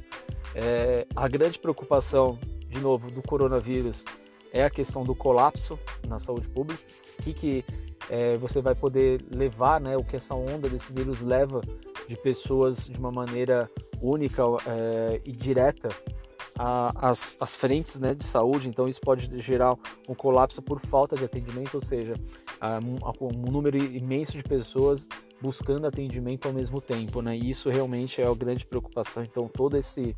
É, 0.56 1.06
a 1.16 1.28
grande 1.28 1.60
preocupação 1.60 2.38
de 2.68 2.80
novo, 2.80 3.12
do 3.12 3.22
coronavírus 3.22 4.04
é 4.52 4.64
a 4.64 4.70
questão 4.70 5.04
do 5.04 5.14
colapso 5.14 5.78
na 6.08 6.20
saúde 6.20 6.50
pública. 6.50 6.82
Que, 7.22 7.34
que 7.34 7.66
é, 8.10 8.38
você 8.38 8.62
vai 8.62 8.76
poder 8.76 9.22
levar, 9.30 9.80
né, 9.80 9.98
o 9.98 10.04
que 10.04 10.16
essa 10.16 10.34
onda 10.34 10.70
desse 10.70 10.92
vírus 10.92 11.22
leva 11.22 11.62
de 12.08 12.16
pessoas 12.16 12.88
de 12.88 12.98
uma 12.98 13.12
maneira 13.12 13.70
única 14.02 14.44
é, 14.68 15.22
e 15.26 15.32
direta 15.32 15.90
às, 16.58 17.36
às 17.40 17.56
frentes 17.56 18.00
né, 18.00 18.14
de 18.14 18.26
saúde, 18.26 18.68
então 18.68 18.88
isso 18.88 19.02
pode 19.02 19.42
gerar 19.42 19.76
um 20.08 20.16
colapso 20.16 20.62
por 20.62 20.80
falta 20.80 21.16
de 21.16 21.26
atendimento, 21.26 21.76
ou 21.76 21.82
seja, 21.82 22.14
um, 22.84 23.26
um 23.26 23.52
número 23.52 23.78
imenso 23.78 24.34
de 24.34 24.44
pessoas 24.44 25.08
buscando 25.42 25.86
atendimento 25.86 26.48
ao 26.48 26.54
mesmo 26.54 26.80
tempo, 26.80 27.22
né? 27.22 27.38
E 27.38 27.50
isso 27.50 27.70
realmente 27.70 28.22
é 28.22 28.28
a 28.28 28.34
grande 28.34 28.66
preocupação. 28.66 29.24
Então 29.24 29.48
todo 29.48 29.78
esse 29.78 30.16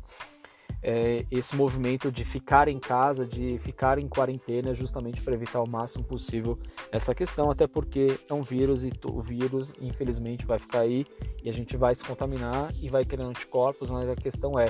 é, 0.82 1.24
esse 1.30 1.56
movimento 1.56 2.10
de 2.10 2.24
ficar 2.24 2.68
em 2.68 2.78
casa, 2.78 3.26
de 3.26 3.58
ficar 3.58 3.98
em 3.98 4.08
quarentena, 4.08 4.74
justamente 4.74 5.20
para 5.20 5.34
evitar 5.34 5.60
o 5.60 5.68
máximo 5.68 6.04
possível 6.04 6.58
essa 6.92 7.14
questão, 7.14 7.50
até 7.50 7.66
porque 7.66 8.18
é 8.28 8.34
um 8.34 8.42
vírus 8.42 8.84
e 8.84 8.92
o 9.04 9.20
vírus, 9.20 9.72
infelizmente, 9.80 10.46
vai 10.46 10.58
ficar 10.58 10.80
aí 10.80 11.04
e 11.42 11.48
a 11.48 11.52
gente 11.52 11.76
vai 11.76 11.94
se 11.94 12.04
contaminar 12.04 12.72
e 12.80 12.88
vai 12.88 13.04
criando 13.04 13.30
anticorpos, 13.30 13.90
mas 13.90 14.08
a 14.08 14.14
questão 14.14 14.58
é, 14.58 14.66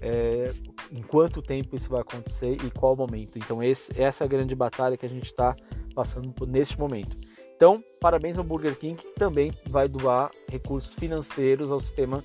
é 0.00 0.52
em 0.92 1.02
quanto 1.02 1.42
tempo 1.42 1.74
isso 1.74 1.90
vai 1.90 2.00
acontecer 2.00 2.56
e 2.64 2.70
qual 2.70 2.94
momento. 2.94 3.36
Então, 3.36 3.62
esse, 3.62 4.00
essa 4.00 4.24
é 4.24 4.26
a 4.26 4.28
grande 4.28 4.54
batalha 4.54 4.96
que 4.96 5.06
a 5.06 5.10
gente 5.10 5.26
está 5.26 5.56
passando 5.94 6.30
por, 6.30 6.46
neste 6.46 6.78
momento. 6.78 7.16
Então, 7.56 7.82
parabéns 8.00 8.38
ao 8.38 8.44
Burger 8.44 8.78
King, 8.78 9.02
que 9.02 9.08
também 9.16 9.52
vai 9.66 9.88
doar 9.88 10.30
recursos 10.48 10.94
financeiros 10.94 11.72
ao 11.72 11.80
sistema 11.80 12.22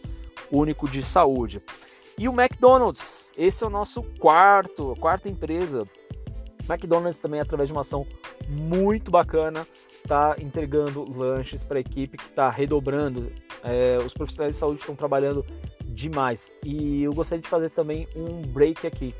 único 0.51 0.87
de 0.87 1.03
saúde. 1.03 1.59
E 2.17 2.29
o 2.29 2.39
McDonald's, 2.39 3.22
esse 3.37 3.63
é 3.63 3.67
o 3.67 3.69
nosso 3.69 4.03
quarto, 4.19 4.95
quarta 4.99 5.29
empresa. 5.29 5.87
McDonald's 6.69 7.19
também 7.19 7.39
através 7.39 7.67
de 7.67 7.73
uma 7.73 7.81
ação 7.81 8.05
muito 8.47 9.11
bacana 9.11 9.65
está 10.03 10.35
entregando 10.39 11.05
lanches 11.11 11.63
para 11.63 11.77
a 11.77 11.81
equipe 11.81 12.17
que 12.17 12.23
está 12.23 12.49
redobrando. 12.49 13.31
É, 13.63 13.97
os 14.05 14.13
profissionais 14.13 14.55
de 14.55 14.59
saúde 14.59 14.81
estão 14.81 14.95
trabalhando 14.95 15.45
demais. 15.85 16.51
E 16.63 17.03
eu 17.03 17.13
gostaria 17.13 17.41
de 17.41 17.49
fazer 17.49 17.69
também 17.69 18.07
um 18.15 18.41
break 18.41 18.85
aqui. 18.85 19.15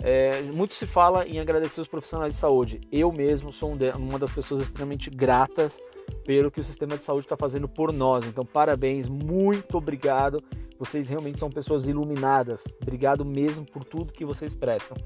É, 0.00 0.42
muito 0.42 0.74
se 0.74 0.86
fala 0.86 1.26
em 1.26 1.40
agradecer 1.40 1.80
os 1.80 1.88
profissionais 1.88 2.34
de 2.34 2.40
saúde. 2.40 2.80
Eu 2.92 3.10
mesmo 3.10 3.52
sou 3.52 3.76
uma 3.96 4.18
das 4.18 4.32
pessoas 4.32 4.62
extremamente 4.62 5.10
gratas 5.10 5.78
pelo 6.24 6.50
que 6.50 6.60
o 6.60 6.64
sistema 6.64 6.96
de 6.96 7.04
saúde 7.04 7.26
está 7.26 7.36
fazendo 7.36 7.68
por 7.68 7.92
nós. 7.92 8.24
Então, 8.26 8.44
parabéns, 8.44 9.08
muito 9.08 9.76
obrigado. 9.76 10.42
Vocês 10.78 11.08
realmente 11.08 11.38
são 11.38 11.50
pessoas 11.50 11.86
iluminadas. 11.86 12.64
Obrigado 12.80 13.24
mesmo 13.24 13.64
por 13.66 13.84
tudo 13.84 14.12
que 14.12 14.24
vocês 14.24 14.54
prestam 14.54 14.96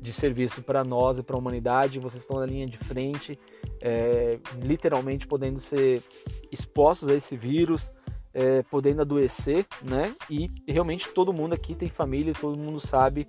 de 0.00 0.12
serviço 0.12 0.62
para 0.62 0.84
nós 0.84 1.18
e 1.18 1.22
para 1.22 1.36
a 1.36 1.38
humanidade. 1.38 1.98
Vocês 1.98 2.22
estão 2.22 2.38
na 2.38 2.46
linha 2.46 2.66
de 2.66 2.78
frente, 2.78 3.38
é, 3.82 4.38
literalmente 4.62 5.26
podendo 5.26 5.58
ser 5.58 6.02
expostos 6.52 7.08
a 7.08 7.14
esse 7.14 7.36
vírus, 7.36 7.90
é, 8.32 8.62
podendo 8.62 9.02
adoecer, 9.02 9.66
né? 9.82 10.14
E 10.30 10.50
realmente 10.66 11.08
todo 11.12 11.32
mundo 11.32 11.54
aqui 11.54 11.74
tem 11.74 11.88
família, 11.88 12.32
todo 12.32 12.56
mundo 12.56 12.78
sabe 12.78 13.26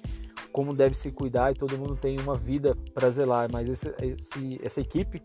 como 0.52 0.74
deve 0.74 0.96
se 0.96 1.12
cuidar 1.12 1.52
e 1.52 1.56
todo 1.56 1.78
mundo 1.78 1.96
tem 1.96 2.20
uma 2.20 2.36
vida 2.36 2.76
para 2.94 3.10
zelar. 3.10 3.50
Mas 3.52 3.70
esse, 3.70 3.94
esse, 4.02 4.60
essa 4.64 4.82
equipe, 4.82 5.22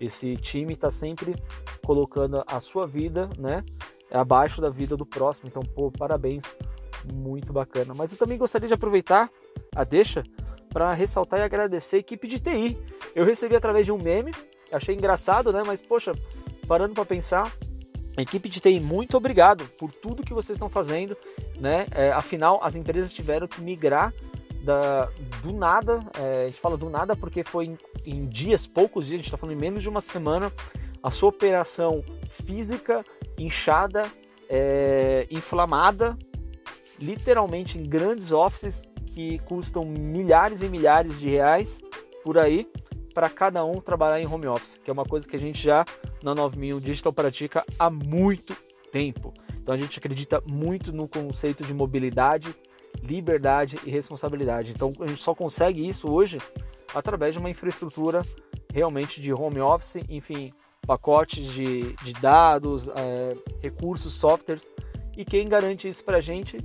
esse 0.00 0.36
time 0.36 0.74
está 0.74 0.90
sempre 0.90 1.34
colocando 1.84 2.42
a 2.46 2.60
sua 2.60 2.86
vida, 2.86 3.30
né? 3.38 3.64
É 4.12 4.18
abaixo 4.18 4.60
da 4.60 4.68
vida 4.68 4.96
do 4.96 5.06
próximo. 5.06 5.48
Então, 5.48 5.62
pô, 5.62 5.90
parabéns, 5.90 6.44
muito 7.12 7.52
bacana. 7.52 7.94
Mas 7.94 8.12
eu 8.12 8.18
também 8.18 8.36
gostaria 8.36 8.68
de 8.68 8.74
aproveitar 8.74 9.30
a 9.74 9.82
deixa 9.82 10.22
para 10.68 10.92
ressaltar 10.92 11.40
e 11.40 11.42
agradecer 11.42 11.96
a 11.96 12.00
equipe 12.00 12.28
de 12.28 12.38
TI. 12.38 12.78
Eu 13.14 13.24
recebi 13.24 13.56
através 13.56 13.86
de 13.86 13.92
um 13.92 13.98
meme, 13.98 14.32
achei 14.70 14.94
engraçado, 14.94 15.52
né? 15.52 15.62
Mas 15.66 15.80
poxa, 15.80 16.12
parando 16.68 16.94
para 16.94 17.06
pensar, 17.06 17.50
equipe 18.18 18.50
de 18.50 18.60
TI, 18.60 18.80
muito 18.80 19.16
obrigado 19.16 19.64
por 19.78 19.90
tudo 19.92 20.22
que 20.22 20.34
vocês 20.34 20.56
estão 20.56 20.68
fazendo, 20.68 21.16
né? 21.58 21.86
É, 21.92 22.12
afinal, 22.12 22.60
as 22.62 22.76
empresas 22.76 23.12
tiveram 23.12 23.48
que 23.48 23.62
migrar 23.62 24.12
da, 24.62 25.06
do 25.42 25.52
nada, 25.52 26.00
é, 26.18 26.42
a 26.42 26.48
gente 26.48 26.60
fala 26.60 26.76
do 26.76 26.88
nada 26.88 27.16
porque 27.16 27.42
foi 27.42 27.66
em, 27.66 27.78
em 28.04 28.26
dias, 28.26 28.66
poucos 28.66 29.06
dias, 29.06 29.14
a 29.14 29.18
gente 29.18 29.26
está 29.26 29.38
falando 29.38 29.56
em 29.56 29.60
menos 29.60 29.82
de 29.82 29.88
uma 29.88 30.00
semana, 30.00 30.52
a 31.02 31.10
sua 31.10 31.30
operação 31.30 32.04
física 32.44 33.04
inchada, 33.38 34.04
é, 34.48 35.26
inflamada, 35.30 36.16
literalmente 36.98 37.78
em 37.78 37.82
grandes 37.82 38.32
offices 38.32 38.82
que 39.06 39.38
custam 39.40 39.84
milhares 39.84 40.62
e 40.62 40.68
milhares 40.68 41.18
de 41.18 41.28
reais 41.28 41.80
por 42.24 42.38
aí 42.38 42.68
para 43.12 43.28
cada 43.28 43.64
um 43.64 43.80
trabalhar 43.80 44.20
em 44.20 44.26
home 44.26 44.46
office, 44.46 44.78
que 44.82 44.90
é 44.90 44.92
uma 44.92 45.04
coisa 45.04 45.28
que 45.28 45.36
a 45.36 45.38
gente 45.38 45.62
já 45.62 45.84
na 46.22 46.34
9000 46.34 46.80
Digital 46.80 47.12
pratica 47.12 47.64
há 47.78 47.90
muito 47.90 48.56
tempo. 48.90 49.34
Então 49.62 49.74
a 49.74 49.78
gente 49.78 49.98
acredita 49.98 50.42
muito 50.48 50.92
no 50.92 51.06
conceito 51.06 51.64
de 51.64 51.74
mobilidade, 51.74 52.54
liberdade 53.02 53.78
e 53.84 53.90
responsabilidade. 53.90 54.72
Então 54.72 54.92
a 55.00 55.06
gente 55.06 55.22
só 55.22 55.34
consegue 55.34 55.86
isso 55.86 56.10
hoje 56.10 56.38
através 56.94 57.34
de 57.34 57.38
uma 57.38 57.50
infraestrutura 57.50 58.22
realmente 58.72 59.20
de 59.20 59.32
home 59.32 59.60
office, 59.60 59.96
enfim, 60.08 60.52
pacotes 60.86 61.46
de, 61.52 61.92
de 61.94 62.12
dados, 62.14 62.88
é, 62.88 63.36
recursos, 63.60 64.12
softwares. 64.14 64.70
E 65.16 65.24
quem 65.24 65.48
garante 65.48 65.88
isso 65.88 66.04
para 66.04 66.18
a 66.18 66.20
gente? 66.20 66.58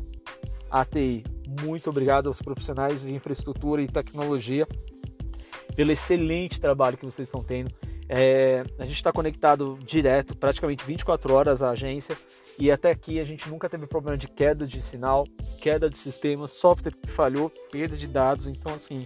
A 0.69 0.83
TI. 0.83 1.23
Muito 1.61 1.89
obrigado 1.89 2.27
aos 2.27 2.41
profissionais 2.41 3.01
de 3.01 3.13
infraestrutura 3.13 3.81
e 3.81 3.87
tecnologia 3.87 4.67
pelo 5.75 5.91
excelente 5.91 6.59
trabalho 6.59 6.97
que 6.97 7.05
vocês 7.05 7.27
estão 7.27 7.43
tendo. 7.43 7.71
É, 8.09 8.63
a 8.79 8.85
gente 8.85 8.95
está 8.95 9.11
conectado 9.11 9.77
direto, 9.85 10.35
praticamente 10.35 10.83
24 10.83 11.33
horas 11.33 11.61
à 11.61 11.71
agência, 11.71 12.17
e 12.57 12.71
até 12.71 12.89
aqui 12.89 13.19
a 13.19 13.25
gente 13.25 13.47
nunca 13.49 13.69
teve 13.69 13.85
problema 13.85 14.17
de 14.17 14.27
queda 14.27 14.65
de 14.65 14.81
sinal, 14.81 15.25
queda 15.61 15.89
de 15.89 15.97
sistema, 15.97 16.47
software 16.47 16.93
que 16.93 17.11
falhou, 17.11 17.51
perda 17.71 17.95
de 17.95 18.07
dados. 18.07 18.47
Então, 18.47 18.73
assim, 18.73 19.05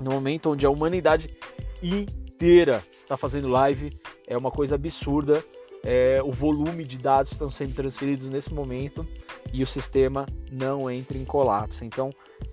no 0.00 0.10
momento 0.10 0.50
onde 0.50 0.66
a 0.66 0.70
humanidade 0.70 1.34
inteira 1.82 2.82
está 3.02 3.16
fazendo 3.16 3.48
live, 3.48 3.90
é 4.28 4.36
uma 4.36 4.50
coisa 4.50 4.76
absurda. 4.76 5.42
É, 5.84 6.20
o 6.22 6.30
volume 6.30 6.84
de 6.84 6.98
dados 6.98 7.32
estão 7.32 7.50
sendo 7.50 7.74
transferidos 7.74 8.28
nesse 8.28 8.52
momento 8.52 9.06
e 9.52 9.62
o 9.62 9.66
sistema 9.66 10.26
não 10.52 10.90
entra 10.90 11.16
em 11.16 11.24
colapso. 11.24 11.84
Então, 11.84 12.10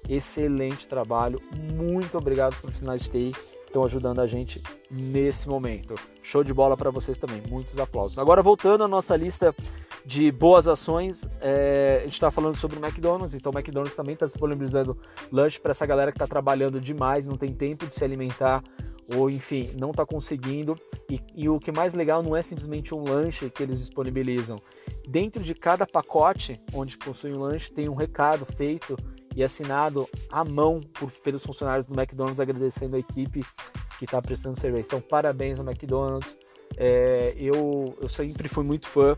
excelente 0.07 0.87
trabalho. 0.87 1.41
Muito 1.73 2.17
obrigado 2.17 2.53
aos 2.53 2.59
profissionais 2.59 3.03
de 3.03 3.09
TI 3.09 3.31
que 3.33 3.69
estão 3.69 3.83
ajudando 3.83 4.21
a 4.21 4.27
gente 4.27 4.61
nesse 4.89 5.49
momento. 5.49 5.95
Show 6.23 6.43
de 6.43 6.53
bola 6.53 6.77
para 6.77 6.89
vocês 6.89 7.17
também. 7.17 7.41
Muitos 7.49 7.77
aplausos. 7.77 8.17
Agora, 8.17 8.41
voltando 8.41 8.83
à 8.83 8.87
nossa 8.87 9.15
lista 9.15 9.53
de 10.05 10.31
boas 10.31 10.67
ações, 10.67 11.21
é, 11.41 11.97
a 12.01 12.05
gente 12.05 12.13
está 12.13 12.29
falando 12.29 12.55
sobre 12.55 12.77
o 12.77 12.85
McDonald's. 12.85 13.33
Então, 13.33 13.51
o 13.51 13.57
McDonald's 13.57 13.95
também 13.95 14.13
está 14.13 14.27
disponibilizando 14.27 14.95
lanche 15.31 15.59
para 15.59 15.71
essa 15.71 15.85
galera 15.85 16.11
que 16.11 16.17
está 16.17 16.27
trabalhando 16.27 16.79
demais, 16.79 17.27
não 17.27 17.35
tem 17.35 17.51
tempo 17.51 17.87
de 17.87 17.93
se 17.95 18.03
alimentar 18.03 18.63
ou 19.13 19.29
enfim, 19.29 19.69
não 19.79 19.91
está 19.91 20.05
conseguindo. 20.05 20.75
E, 21.09 21.19
e, 21.35 21.49
o 21.49 21.59
que 21.59 21.71
mais 21.71 21.93
legal 21.93 22.23
não 22.23 22.35
é 22.35 22.41
simplesmente 22.41 22.93
um 22.93 23.03
lanche 23.03 23.49
que 23.49 23.61
eles 23.61 23.79
disponibilizam. 23.79 24.57
Dentro 25.07 25.43
de 25.43 25.53
cada 25.53 25.85
pacote 25.85 26.59
onde 26.73 26.97
possui 26.97 27.31
um 27.33 27.39
lanche 27.39 27.71
tem 27.71 27.87
um 27.87 27.93
recado 27.93 28.45
feito 28.45 28.97
e 29.35 29.43
assinado 29.43 30.07
à 30.31 30.43
mão 30.43 30.79
por, 30.81 31.11
pelos 31.11 31.43
funcionários 31.43 31.85
do 31.85 31.93
McDonald's, 31.99 32.39
agradecendo 32.39 32.95
a 32.95 32.99
equipe 32.99 33.45
que 33.99 34.05
está 34.05 34.21
prestando 34.21 34.59
serviço. 34.59 34.87
Então, 34.87 35.01
parabéns 35.01 35.59
ao 35.59 35.65
McDonald's. 35.65 36.37
É, 36.77 37.33
eu, 37.37 37.95
eu 38.01 38.09
sempre 38.09 38.49
fui 38.49 38.63
muito 38.63 38.87
fã 38.87 39.15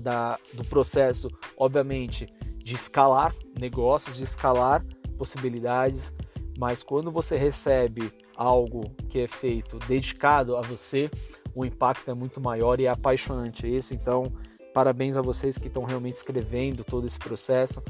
da, 0.00 0.38
do 0.54 0.64
processo, 0.64 1.28
obviamente, 1.56 2.26
de 2.58 2.74
escalar 2.74 3.34
negócios, 3.58 4.16
de 4.16 4.24
escalar 4.24 4.84
possibilidades, 5.16 6.12
mas 6.60 6.82
quando 6.82 7.10
você 7.10 7.38
recebe 7.38 8.12
algo 8.36 8.84
que 9.08 9.20
é 9.20 9.26
feito 9.26 9.78
dedicado 9.88 10.58
a 10.58 10.60
você, 10.60 11.10
o 11.54 11.64
impacto 11.64 12.10
é 12.10 12.14
muito 12.14 12.38
maior 12.38 12.78
e 12.78 12.84
é 12.84 12.90
apaixonante 12.90 13.66
isso. 13.66 13.94
Então, 13.94 14.30
parabéns 14.74 15.16
a 15.16 15.22
vocês 15.22 15.56
que 15.56 15.68
estão 15.68 15.84
realmente 15.84 16.16
escrevendo 16.16 16.84
todo 16.84 17.06
esse 17.06 17.18
processo, 17.18 17.82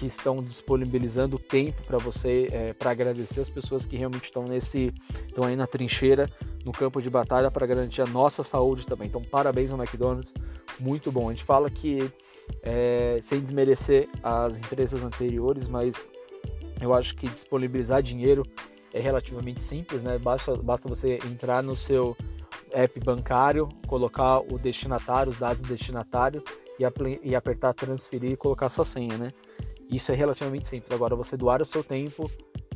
que 0.00 0.06
estão 0.06 0.42
disponibilizando 0.42 1.38
tempo 1.38 1.80
para 1.84 1.98
você, 1.98 2.48
é, 2.50 2.72
para 2.72 2.90
agradecer 2.90 3.40
as 3.40 3.48
pessoas 3.48 3.86
que 3.86 3.96
realmente 3.96 4.24
estão 4.24 4.42
nesse, 4.42 4.92
estão 5.28 5.44
aí 5.44 5.54
na 5.54 5.68
trincheira, 5.68 6.28
no 6.64 6.72
campo 6.72 7.00
de 7.00 7.08
batalha 7.08 7.48
para 7.48 7.64
garantir 7.64 8.02
a 8.02 8.06
nossa 8.06 8.42
saúde 8.42 8.84
também. 8.86 9.06
Então, 9.06 9.22
parabéns 9.22 9.70
ao 9.70 9.78
McDonald's, 9.78 10.34
muito 10.80 11.12
bom. 11.12 11.28
A 11.28 11.32
gente 11.32 11.44
fala 11.44 11.70
que 11.70 12.10
é, 12.60 13.20
sem 13.22 13.40
desmerecer 13.40 14.08
as 14.20 14.58
empresas 14.58 15.04
anteriores, 15.04 15.68
mas 15.68 16.06
eu 16.80 16.94
acho 16.94 17.14
que 17.16 17.28
disponibilizar 17.28 18.02
dinheiro 18.02 18.42
é 18.92 19.00
relativamente 19.00 19.62
simples, 19.62 20.02
né? 20.02 20.18
Basta, 20.18 20.56
basta 20.56 20.88
você 20.88 21.18
entrar 21.24 21.62
no 21.62 21.76
seu 21.76 22.16
app 22.72 23.00
bancário, 23.00 23.68
colocar 23.86 24.40
o 24.40 24.58
destinatário, 24.58 25.30
os 25.30 25.38
dados 25.38 25.62
do 25.62 25.68
destinatário 25.68 26.42
e, 26.78 27.30
e 27.30 27.34
apertar 27.34 27.74
transferir 27.74 28.32
e 28.32 28.36
colocar 28.36 28.68
sua 28.68 28.84
senha, 28.84 29.16
né? 29.16 29.30
Isso 29.90 30.10
é 30.10 30.14
relativamente 30.14 30.66
simples. 30.66 30.90
Agora, 30.92 31.14
você 31.14 31.36
doar 31.36 31.62
o 31.62 31.66
seu 31.66 31.82
tempo 31.82 32.30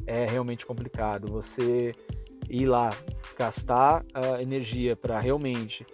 é 0.07 0.26
realmente 0.26 0.64
complicado. 0.64 1.30
Você 1.33 1.92
ir 2.49 2.66
lá, 2.66 2.90
gastar 3.38 4.04
a 4.12 4.42
energia 4.42 4.97
para 4.97 5.19
realmente 5.21 5.87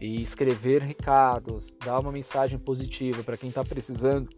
escrever 0.00 0.82
recados, 0.82 1.74
dar 1.84 1.98
uma 1.98 2.12
mensagem 2.12 2.58
positiva 2.58 3.22
para 3.22 3.36
quem 3.36 3.48
está 3.48 3.64
precisando, 3.64 4.28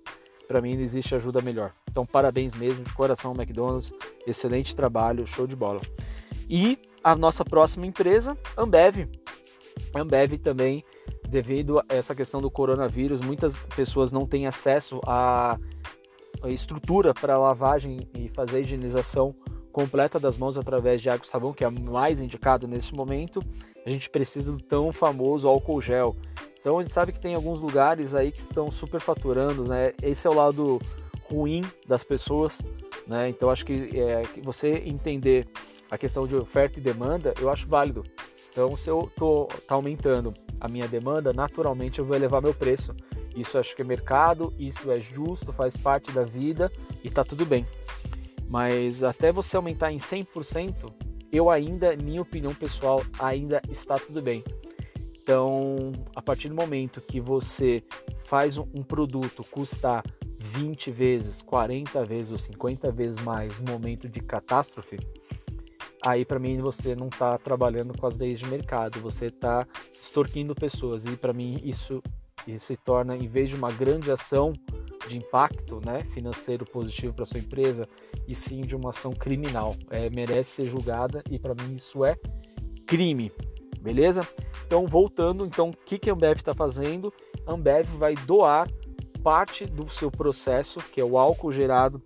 para 0.46 0.60
mim 0.60 0.74
não 0.74 0.82
existe 0.82 1.14
ajuda 1.14 1.40
melhor. 1.40 1.72
Então, 1.96 2.04
parabéns 2.04 2.54
mesmo, 2.54 2.84
de 2.84 2.92
coração, 2.92 3.32
McDonald's. 3.32 3.90
Excelente 4.26 4.76
trabalho, 4.76 5.26
show 5.26 5.46
de 5.46 5.56
bola. 5.56 5.80
E 6.46 6.78
a 7.02 7.16
nossa 7.16 7.42
próxima 7.42 7.86
empresa, 7.86 8.36
Ambev. 8.54 9.08
Ambev 9.94 10.36
também, 10.36 10.84
devido 11.26 11.78
a 11.78 11.84
essa 11.88 12.14
questão 12.14 12.42
do 12.42 12.50
coronavírus, 12.50 13.22
muitas 13.22 13.56
pessoas 13.74 14.12
não 14.12 14.26
têm 14.26 14.46
acesso 14.46 15.00
à 15.06 15.58
estrutura 16.44 17.14
para 17.14 17.38
lavagem 17.38 18.00
e 18.14 18.28
fazer 18.28 18.58
a 18.58 18.60
higienização 18.60 19.34
completa 19.72 20.20
das 20.20 20.36
mãos 20.36 20.58
através 20.58 21.00
de 21.00 21.08
água 21.08 21.24
e 21.24 21.30
sabão, 21.30 21.54
que 21.54 21.64
é 21.64 21.70
mais 21.70 22.20
indicado 22.20 22.68
nesse 22.68 22.92
momento. 22.92 23.40
A 23.86 23.88
gente 23.88 24.10
precisa 24.10 24.52
do 24.52 24.62
tão 24.62 24.92
famoso 24.92 25.48
álcool 25.48 25.80
gel. 25.80 26.14
Então 26.60 26.78
a 26.78 26.82
gente 26.82 26.92
sabe 26.92 27.12
que 27.12 27.22
tem 27.22 27.34
alguns 27.34 27.58
lugares 27.58 28.14
aí 28.14 28.32
que 28.32 28.40
estão 28.40 28.70
superfaturando, 28.70 29.64
né? 29.64 29.94
Esse 30.02 30.26
é 30.26 30.30
o 30.30 30.34
lado 30.34 30.78
ruim 31.28 31.62
das 31.86 32.04
pessoas, 32.04 32.60
né? 33.06 33.28
Então 33.28 33.50
acho 33.50 33.64
que, 33.64 33.98
é, 33.98 34.22
que 34.22 34.40
você 34.40 34.82
entender 34.86 35.46
a 35.90 35.96
questão 35.96 36.26
de 36.26 36.34
oferta 36.34 36.78
e 36.78 36.82
demanda, 36.82 37.34
eu 37.40 37.50
acho 37.50 37.66
válido. 37.66 38.02
Então 38.50 38.76
se 38.76 38.88
eu 38.90 39.10
tô 39.16 39.46
tá 39.66 39.74
aumentando 39.74 40.32
a 40.60 40.68
minha 40.68 40.88
demanda, 40.88 41.32
naturalmente 41.32 41.98
eu 41.98 42.04
vou 42.04 42.16
elevar 42.16 42.42
meu 42.42 42.54
preço. 42.54 42.94
Isso 43.36 43.58
acho 43.58 43.76
que 43.76 43.82
é 43.82 43.84
mercado, 43.84 44.52
isso 44.58 44.90
é 44.90 44.98
justo, 44.98 45.52
faz 45.52 45.76
parte 45.76 46.10
da 46.10 46.24
vida 46.24 46.72
e 47.04 47.10
tá 47.10 47.22
tudo 47.22 47.44
bem. 47.44 47.66
Mas 48.48 49.02
até 49.02 49.30
você 49.30 49.56
aumentar 49.56 49.92
em 49.92 49.98
100%, 49.98 50.74
eu 51.30 51.50
ainda, 51.50 51.94
minha 51.96 52.22
opinião 52.22 52.54
pessoal, 52.54 53.02
ainda 53.18 53.60
está 53.68 53.98
tudo 53.98 54.22
bem. 54.22 54.42
Então, 55.20 55.92
a 56.14 56.22
partir 56.22 56.48
do 56.48 56.54
momento 56.54 57.00
que 57.00 57.20
você 57.20 57.82
faz 58.24 58.56
um 58.56 58.82
produto 58.82 59.44
custar 59.50 60.04
20 60.38 60.90
vezes, 60.90 61.42
40 61.42 62.04
vezes 62.04 62.32
ou 62.32 62.38
50 62.38 62.90
vezes 62.92 63.22
mais 63.22 63.58
momento 63.58 64.08
de 64.08 64.20
catástrofe, 64.20 64.98
aí 66.04 66.24
para 66.24 66.38
mim 66.38 66.58
você 66.58 66.94
não 66.94 67.08
está 67.08 67.36
trabalhando 67.38 67.96
com 67.96 68.06
as 68.06 68.16
leis 68.16 68.38
de 68.38 68.46
mercado, 68.46 69.00
você 69.00 69.26
está 69.26 69.66
extorquindo 70.00 70.54
pessoas 70.54 71.04
e 71.04 71.16
para 71.16 71.32
mim 71.32 71.60
isso, 71.64 72.02
isso 72.46 72.66
se 72.66 72.76
torna, 72.76 73.16
em 73.16 73.26
vez 73.26 73.48
de 73.48 73.56
uma 73.56 73.72
grande 73.72 74.10
ação 74.10 74.52
de 75.08 75.16
impacto 75.16 75.80
né, 75.84 76.04
financeiro 76.12 76.64
positivo 76.64 77.14
para 77.14 77.24
sua 77.24 77.38
empresa, 77.38 77.88
e 78.26 78.34
sim 78.34 78.62
de 78.62 78.74
uma 78.74 78.90
ação 78.90 79.12
criminal. 79.12 79.76
É, 79.90 80.10
merece 80.10 80.50
ser 80.50 80.64
julgada 80.64 81.22
e 81.30 81.38
para 81.38 81.54
mim 81.54 81.74
isso 81.74 82.04
é 82.04 82.16
crime, 82.86 83.32
beleza? 83.80 84.26
Então, 84.66 84.86
voltando, 84.86 85.46
então, 85.46 85.70
o 85.70 85.76
que, 85.76 85.98
que 85.98 86.10
a 86.10 86.12
Ambev 86.12 86.38
está 86.38 86.54
fazendo? 86.54 87.12
A 87.46 87.52
Ambev 87.52 87.86
vai 87.96 88.14
doar 88.14 88.68
parte 89.26 89.66
do 89.66 89.90
seu 89.90 90.08
processo, 90.08 90.78
que 90.92 91.00
é 91.00 91.04
o 91.04 91.18
álcool 91.18 91.50
gerado 91.50 92.00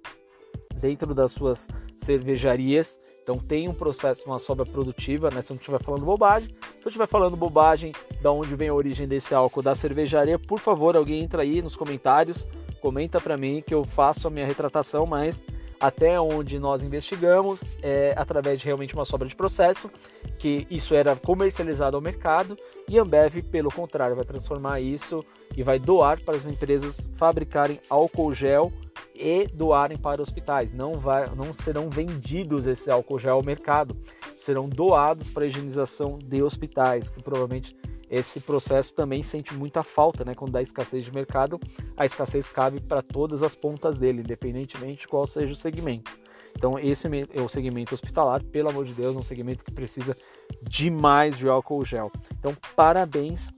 dentro 0.76 1.14
das 1.14 1.32
suas 1.32 1.68
cervejarias. 1.98 2.98
Então 3.22 3.36
tem 3.36 3.68
um 3.68 3.74
processo, 3.74 4.24
uma 4.24 4.38
sobra 4.38 4.64
produtiva, 4.64 5.28
né? 5.28 5.42
Se 5.42 5.52
eu 5.52 5.56
não 5.56 5.60
estiver 5.60 5.82
falando 5.82 6.06
bobagem. 6.06 6.48
Se 6.48 6.82
eu 6.82 6.88
estiver 6.88 7.06
falando 7.06 7.36
bobagem, 7.36 7.92
da 8.22 8.32
onde 8.32 8.54
vem 8.56 8.70
a 8.70 8.74
origem 8.74 9.06
desse 9.06 9.34
álcool 9.34 9.60
da 9.60 9.74
cervejaria, 9.74 10.38
por 10.38 10.58
favor, 10.58 10.96
alguém 10.96 11.22
entra 11.22 11.42
aí 11.42 11.60
nos 11.60 11.76
comentários, 11.76 12.48
comenta 12.80 13.20
para 13.20 13.36
mim 13.36 13.62
que 13.66 13.74
eu 13.74 13.84
faço 13.84 14.26
a 14.26 14.30
minha 14.30 14.46
retratação, 14.46 15.04
mas 15.04 15.42
até 15.80 16.20
onde 16.20 16.58
nós 16.58 16.82
investigamos, 16.82 17.64
é, 17.82 18.12
através 18.16 18.60
de 18.60 18.66
realmente 18.66 18.94
uma 18.94 19.06
sobra 19.06 19.26
de 19.26 19.34
processo, 19.34 19.90
que 20.38 20.66
isso 20.70 20.94
era 20.94 21.16
comercializado 21.16 21.96
ao 21.96 22.02
mercado, 22.02 22.56
e 22.86 22.98
a 22.98 23.02
Ambev, 23.02 23.42
pelo 23.50 23.70
contrário, 23.72 24.14
vai 24.14 24.24
transformar 24.24 24.80
isso 24.80 25.24
e 25.56 25.62
vai 25.62 25.78
doar 25.78 26.20
para 26.20 26.36
as 26.36 26.46
empresas 26.46 27.08
fabricarem 27.16 27.80
álcool 27.88 28.34
gel 28.34 28.70
e 29.14 29.46
doarem 29.46 29.96
para 29.96 30.22
hospitais. 30.22 30.72
Não, 30.72 30.94
vai, 30.94 31.28
não 31.34 31.52
serão 31.52 31.88
vendidos 31.88 32.66
esse 32.66 32.90
álcool 32.90 33.18
gel 33.18 33.36
ao 33.36 33.42
mercado, 33.42 33.96
serão 34.36 34.68
doados 34.68 35.30
para 35.30 35.46
higienização 35.46 36.18
de 36.18 36.42
hospitais, 36.42 37.10
que 37.10 37.22
provavelmente 37.22 37.76
esse 38.10 38.40
processo 38.40 38.92
também 38.92 39.22
sente 39.22 39.54
muita 39.54 39.84
falta, 39.84 40.24
né? 40.24 40.34
Quando 40.34 40.50
dá 40.50 40.60
escassez 40.60 41.04
de 41.04 41.14
mercado, 41.14 41.60
a 41.96 42.04
escassez 42.04 42.48
cabe 42.48 42.80
para 42.80 43.02
todas 43.02 43.42
as 43.42 43.54
pontas 43.54 43.98
dele, 43.98 44.20
independentemente 44.20 45.02
de 45.02 45.08
qual 45.08 45.26
seja 45.26 45.52
o 45.52 45.56
segmento. 45.56 46.18
Então, 46.56 46.76
esse 46.76 47.06
é 47.32 47.40
o 47.40 47.48
segmento 47.48 47.94
hospitalar, 47.94 48.42
pelo 48.42 48.68
amor 48.68 48.84
de 48.84 48.92
Deus, 48.92 49.14
é 49.14 49.18
um 49.18 49.22
segmento 49.22 49.64
que 49.64 49.70
precisa 49.70 50.16
demais 50.62 51.38
de 51.38 51.48
álcool 51.48 51.84
gel. 51.84 52.10
Então, 52.38 52.54
parabéns 52.74 53.48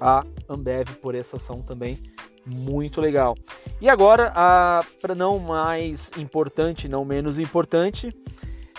à 0.00 0.24
Ambev 0.48 0.96
por 1.00 1.14
essa 1.14 1.36
ação 1.36 1.62
também, 1.62 2.02
muito 2.44 3.00
legal. 3.00 3.36
E 3.80 3.88
agora, 3.88 4.32
para 5.00 5.14
não 5.14 5.38
mais 5.38 6.10
importante, 6.18 6.88
não 6.88 7.04
menos 7.04 7.38
importante, 7.38 8.12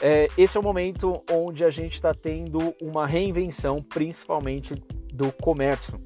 é, 0.01 0.27
esse 0.37 0.57
é 0.57 0.59
o 0.59 0.63
momento 0.63 1.21
onde 1.31 1.63
a 1.63 1.69
gente 1.69 1.93
está 1.93 2.13
tendo 2.13 2.73
uma 2.81 3.05
reinvenção, 3.05 3.81
principalmente 3.83 4.73
do 5.13 5.31
comércio. 5.31 5.99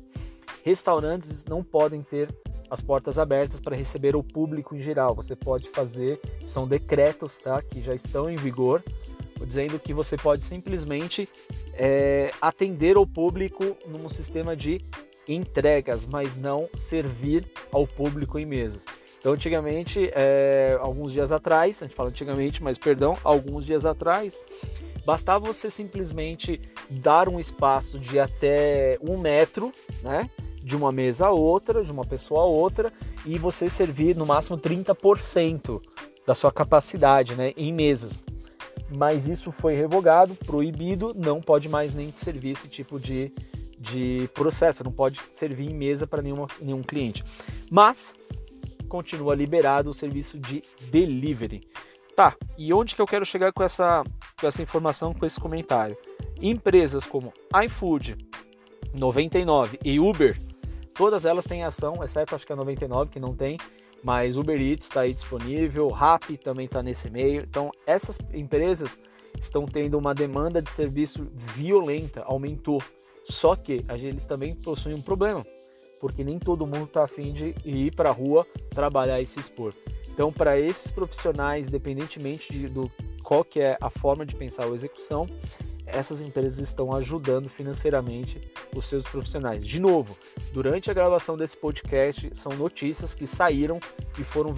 Restaurantes 0.63 1.45
não 1.45 1.63
podem 1.63 2.01
ter 2.01 2.29
as 2.69 2.81
portas 2.81 3.17
abertas 3.17 3.62
para 3.62 3.75
receber 3.75 4.15
o 4.15 4.23
público 4.23 4.75
em 4.75 4.81
geral. 4.81 5.15
Você 5.15 5.36
pode 5.36 5.69
fazer, 5.69 6.19
são 6.45 6.67
decretos 6.67 7.38
tá, 7.38 7.62
que 7.62 7.81
já 7.81 7.95
estão 7.95 8.29
em 8.29 8.36
vigor, 8.36 8.84
dizendo 9.45 9.79
que 9.79 9.93
você 9.93 10.17
pode 10.17 10.43
simplesmente 10.43 11.29
é, 11.73 12.31
atender 12.41 12.97
o 12.97 13.05
público 13.05 13.77
num 13.88 14.10
sistema 14.10 14.55
de 14.55 14.81
entregas, 15.27 16.05
mas 16.05 16.36
não 16.36 16.67
servir 16.75 17.49
ao 17.71 17.88
público 17.88 18.38
em 18.38 18.45
mesas. 18.45 18.86
Então, 19.25 19.33
antigamente, 19.33 20.11
é, 20.13 20.77
alguns 20.79 21.11
dias 21.11 21.31
atrás, 21.31 21.81
a 21.81 21.88
gente 21.88 21.95
fala 21.95 22.09
antigamente, 22.09 22.61
mas 22.61 22.77
perdão, 22.77 23.17
alguns 23.23 23.65
dias 23.65 23.83
atrás, 23.83 24.39
bastava 25.03 25.51
você 25.51 25.67
simplesmente 25.67 26.61
dar 26.91 27.27
um 27.27 27.39
espaço 27.39 27.97
de 27.97 28.19
até 28.19 28.99
um 29.01 29.17
metro, 29.17 29.73
né? 30.03 30.29
De 30.61 30.75
uma 30.75 30.91
mesa 30.91 31.25
a 31.25 31.31
outra, 31.31 31.83
de 31.83 31.91
uma 31.91 32.05
pessoa 32.05 32.41
a 32.41 32.45
outra, 32.45 32.93
e 33.25 33.39
você 33.39 33.67
servir 33.67 34.15
no 34.15 34.27
máximo 34.27 34.59
30% 34.59 35.81
da 36.23 36.35
sua 36.35 36.51
capacidade, 36.51 37.33
né? 37.33 37.51
Em 37.57 37.73
mesas. 37.73 38.23
Mas 38.95 39.27
isso 39.27 39.51
foi 39.51 39.73
revogado, 39.73 40.35
proibido, 40.35 41.15
não 41.15 41.41
pode 41.41 41.67
mais 41.67 41.95
nem 41.95 42.11
servir 42.11 42.51
esse 42.51 42.67
tipo 42.67 42.99
de, 42.99 43.33
de 43.79 44.29
processo, 44.35 44.83
não 44.83 44.91
pode 44.91 45.19
servir 45.31 45.71
em 45.71 45.73
mesa 45.73 46.05
para 46.05 46.21
nenhum 46.21 46.83
cliente. 46.83 47.23
Mas 47.71 48.13
continua 48.86 49.36
liberado 49.36 49.89
o 49.89 49.93
serviço 49.93 50.39
de 50.39 50.63
delivery. 50.89 51.62
Tá, 52.15 52.36
e 52.58 52.74
onde 52.74 52.95
que 52.95 53.02
eu 53.02 53.06
quero 53.06 53.26
chegar 53.26 53.52
com 53.52 53.62
essa, 53.62 54.04
com 54.39 54.48
essa 54.48 54.62
informação, 54.62 55.13
com 55.13 55.26
esse 55.26 55.39
comentário? 55.39 55.98
Empresas 56.41 57.06
como 57.06 57.34
iFood, 57.65 58.17
99 58.93 59.80
e 59.84 60.00
Uber, 60.00 60.38
todas 60.93 61.26
elas 61.26 61.45
têm 61.45 61.63
ação, 61.63 62.02
exceto 62.04 62.34
acho 62.34 62.48
que 62.48 62.54
a 62.54 62.56
99 62.56 63.12
que 63.12 63.19
não 63.19 63.36
tem, 63.36 63.58
mas 64.02 64.38
Uber 64.38 64.62
Eats 64.62 64.86
está 64.86 65.02
aí 65.02 65.13
disponível, 65.13 65.89
Rappi 65.89 66.38
também 66.38 66.67
está 66.67 66.82
nesse 66.82 67.10
meio. 67.10 67.41
Então, 67.41 67.71
essas 67.86 68.17
empresas 68.34 68.98
estão 69.41 69.65
tendo 69.65 69.98
uma 69.98 70.13
demanda 70.13 70.62
de 70.62 70.69
serviço 70.69 71.28
violenta, 71.34 72.24
aumentou. 72.24 72.82
Só 73.26 73.56
que 73.56 73.84
eles 73.89 74.26
também 74.26 74.54
possuem 74.54 74.95
um 74.95 75.02
problema, 75.02 75.43
porque 75.99 76.23
nem 76.23 76.39
todo 76.39 76.65
mundo 76.65 76.84
está 76.84 77.03
afim 77.03 77.34
de 77.34 77.55
ir 77.63 77.95
para 77.95 78.10
a 78.10 78.13
rua 78.13 78.45
trabalhar 78.69 79.21
e 79.21 79.27
se 79.27 79.39
expor. 79.39 79.73
Então, 80.10 80.31
para 80.31 80.58
esses 80.60 80.91
profissionais, 80.91 81.67
independentemente 81.67 82.51
de, 82.51 82.67
do 82.67 82.89
qual 83.21 83.43
que 83.43 83.60
é 83.60 83.77
a 83.81 83.89
forma 83.89 84.25
de 84.25 84.36
pensar 84.36 84.65
ou 84.65 84.73
execução, 84.73 85.27
essas 85.86 86.19
empresas 86.19 86.60
estão 86.60 86.93
ajudando 86.93 87.49
financeiramente 87.49 88.39
os 88.75 88.86
seus 88.86 89.03
profissionais. 89.03 89.65
De 89.65 89.79
novo, 89.79 90.17
durante 90.51 90.89
a 90.89 90.93
gravação 90.93 91.38
desse 91.38 91.58
podcast, 91.58 92.31
são 92.34 92.53
notícias 92.53 93.13
que 93.13 93.27
saíram 93.27 93.79
e 94.19 94.23
foram 94.23 94.53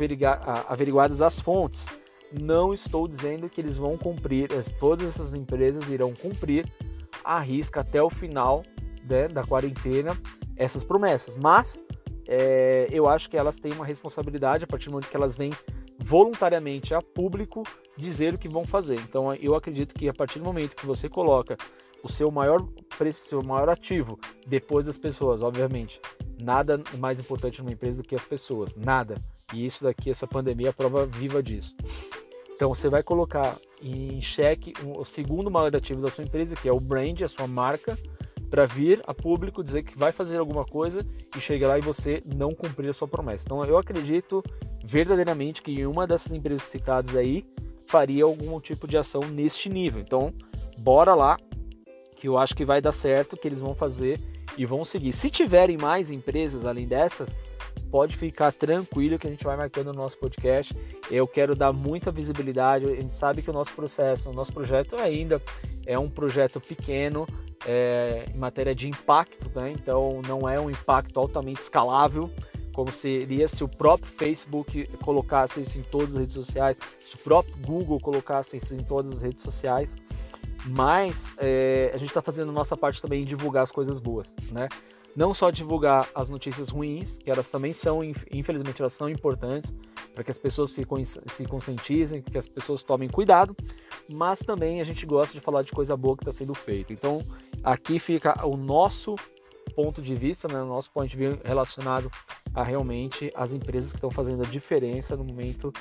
averiguadas 0.67 1.21
as 1.21 1.39
fontes. 1.39 1.85
Não 2.31 2.73
estou 2.73 3.07
dizendo 3.07 3.49
que 3.49 3.59
eles 3.59 3.77
vão 3.77 3.97
cumprir, 3.97 4.49
todas 4.79 5.07
essas 5.07 5.33
empresas 5.33 5.89
irão 5.89 6.13
cumprir 6.13 6.65
a 7.23 7.39
risca 7.39 7.81
até 7.81 8.01
o 8.01 8.09
final 8.09 8.63
né, 9.03 9.27
da 9.27 9.43
quarentena 9.43 10.17
essas 10.57 10.83
promessas, 10.83 11.35
mas 11.35 11.77
é, 12.27 12.87
eu 12.91 13.07
acho 13.07 13.29
que 13.29 13.37
elas 13.37 13.59
têm 13.59 13.71
uma 13.71 13.85
responsabilidade 13.85 14.63
a 14.63 14.67
partir 14.67 14.85
do 14.85 14.91
momento 14.91 15.09
que 15.09 15.15
elas 15.15 15.35
vêm 15.35 15.51
voluntariamente 15.99 16.93
a 16.93 17.01
público 17.01 17.63
dizer 17.97 18.33
o 18.33 18.37
que 18.37 18.47
vão 18.47 18.65
fazer. 18.65 18.99
Então 18.99 19.33
eu 19.35 19.55
acredito 19.55 19.95
que 19.95 20.07
a 20.07 20.13
partir 20.13 20.39
do 20.39 20.45
momento 20.45 20.75
que 20.75 20.85
você 20.85 21.09
coloca 21.09 21.57
o 22.03 22.11
seu 22.11 22.29
maior 22.31 22.61
preço, 22.97 23.25
seu 23.25 23.41
maior 23.41 23.69
ativo 23.69 24.19
depois 24.45 24.85
das 24.85 24.97
pessoas, 24.97 25.41
obviamente, 25.41 25.99
nada 26.41 26.81
mais 26.97 27.19
importante 27.19 27.59
numa 27.59 27.71
empresa 27.71 28.01
do 28.01 28.07
que 28.07 28.15
as 28.15 28.25
pessoas, 28.25 28.75
nada. 28.75 29.15
E 29.53 29.65
isso 29.65 29.83
daqui, 29.83 30.09
essa 30.09 30.27
pandemia, 30.27 30.67
é 30.67 30.69
a 30.69 30.73
prova 30.73 31.05
viva 31.05 31.41
disso. 31.41 31.75
Então 32.53 32.69
você 32.69 32.89
vai 32.89 33.03
colocar 33.03 33.55
em 33.81 34.21
xeque 34.21 34.73
o 34.83 35.05
segundo 35.05 35.49
maior 35.49 35.75
ativo 35.75 36.01
da 36.01 36.09
sua 36.09 36.23
empresa, 36.23 36.55
que 36.55 36.67
é 36.67 36.71
o 36.71 36.79
brand, 36.79 37.21
a 37.21 37.27
sua 37.27 37.47
marca, 37.47 37.97
para 38.49 38.65
vir 38.65 39.01
a 39.05 39.13
público 39.13 39.63
dizer 39.63 39.83
que 39.83 39.97
vai 39.97 40.11
fazer 40.11 40.37
alguma 40.37 40.65
coisa 40.65 41.05
e 41.35 41.41
chegar 41.41 41.67
lá 41.67 41.77
e 41.77 41.81
você 41.81 42.23
não 42.25 42.53
cumprir 42.53 42.89
a 42.89 42.93
sua 42.93 43.07
promessa. 43.07 43.45
Então 43.45 43.63
eu 43.65 43.77
acredito 43.77 44.43
verdadeiramente 44.83 45.61
que 45.61 45.85
uma 45.85 46.07
dessas 46.07 46.31
empresas 46.31 46.63
citadas 46.63 47.15
aí 47.15 47.45
faria 47.85 48.23
algum 48.23 48.59
tipo 48.59 48.87
de 48.87 48.97
ação 48.97 49.21
neste 49.21 49.69
nível. 49.69 50.01
Então, 50.01 50.33
bora 50.77 51.15
lá, 51.15 51.37
que 52.15 52.27
eu 52.27 52.37
acho 52.37 52.55
que 52.55 52.65
vai 52.65 52.81
dar 52.81 52.91
certo, 52.91 53.37
que 53.37 53.47
eles 53.47 53.59
vão 53.59 53.73
fazer 53.75 54.19
e 54.57 54.65
vão 54.65 54.83
seguir. 54.83 55.13
Se 55.13 55.29
tiverem 55.29 55.77
mais 55.77 56.09
empresas 56.09 56.65
além 56.65 56.87
dessas, 56.87 57.37
pode 57.91 58.17
ficar 58.17 58.51
tranquilo 58.51 59.17
que 59.17 59.27
a 59.27 59.29
gente 59.29 59.43
vai 59.43 59.55
marcando 59.55 59.87
o 59.87 59.93
nosso 59.93 60.17
podcast. 60.17 60.75
Eu 61.09 61.27
quero 61.27 61.55
dar 61.55 61.71
muita 61.71 62.11
visibilidade. 62.11 62.85
A 62.85 62.95
gente 62.95 63.15
sabe 63.15 63.41
que 63.41 63.49
o 63.49 63.53
nosso 63.53 63.73
processo, 63.73 64.29
o 64.29 64.33
nosso 64.33 64.51
projeto 64.51 64.95
ainda 64.95 65.41
é 65.85 65.97
um 65.97 66.09
projeto 66.09 66.59
pequeno 66.59 67.27
é, 67.67 68.25
em 68.33 68.37
matéria 68.37 68.73
de 68.73 68.87
impacto, 68.87 69.51
né? 69.53 69.71
então 69.71 70.21
não 70.27 70.47
é 70.47 70.59
um 70.59 70.69
impacto 70.69 71.19
altamente 71.19 71.61
escalável 71.61 72.31
como 72.77 72.91
seria 72.91 73.47
se 73.47 73.63
o 73.63 73.67
próprio 73.67 74.13
Facebook 74.19 74.85
colocasse 75.03 75.59
isso 75.59 75.79
em 75.79 75.81
todas 75.81 76.09
as 76.09 76.19
redes 76.19 76.35
sociais, 76.35 76.77
se 77.01 77.15
o 77.15 77.17
próprio 77.17 77.55
Google 77.65 77.99
colocasse 77.99 78.55
isso 78.55 78.75
em 78.75 78.83
todas 78.83 79.13
as 79.13 79.23
redes 79.23 79.41
sociais. 79.41 79.95
Mas 80.63 81.15
é, 81.39 81.89
a 81.91 81.97
gente 81.97 82.09
está 82.09 82.21
fazendo 82.21 82.49
a 82.49 82.51
nossa 82.51 82.77
parte 82.77 83.01
também 83.01 83.23
em 83.23 83.25
divulgar 83.25 83.63
as 83.63 83.71
coisas 83.71 83.97
boas, 83.97 84.35
né? 84.51 84.69
Não 85.15 85.33
só 85.33 85.49
divulgar 85.49 86.07
as 86.13 86.29
notícias 86.29 86.69
ruins, 86.69 87.17
que 87.17 87.31
elas 87.31 87.49
também 87.49 87.73
são, 87.73 88.03
infelizmente, 88.03 88.79
elas 88.79 88.93
são 88.93 89.09
importantes 89.09 89.73
para 90.13 90.23
que 90.23 90.29
as 90.29 90.37
pessoas 90.37 90.69
se, 90.69 90.85
se 91.31 91.45
conscientizem, 91.45 92.21
que 92.21 92.37
as 92.37 92.47
pessoas 92.47 92.83
tomem 92.83 93.09
cuidado, 93.09 93.55
mas 94.07 94.37
também 94.37 94.81
a 94.81 94.83
gente 94.83 95.03
gosta 95.03 95.33
de 95.33 95.39
falar 95.39 95.63
de 95.63 95.71
coisa 95.71 95.97
boa 95.97 96.15
que 96.15 96.21
está 96.21 96.31
sendo 96.31 96.53
feita. 96.53 96.93
Então, 96.93 97.25
aqui 97.63 97.99
fica 97.99 98.45
o 98.45 98.55
nosso 98.55 99.15
ponto 99.75 100.01
de 100.01 100.15
vista, 100.15 100.47
né, 100.47 100.61
o 100.61 100.65
nosso 100.65 100.91
ponto 100.91 101.07
de 101.07 101.17
vista 101.17 101.39
relacionado 101.43 102.09
a 102.53 102.63
realmente 102.63 103.31
as 103.35 103.53
empresas 103.53 103.91
que 103.91 103.97
estão 103.97 104.09
fazendo 104.09 104.43
a 104.43 104.45
diferença 104.45 105.15
no 105.15 105.23
momento 105.23 105.71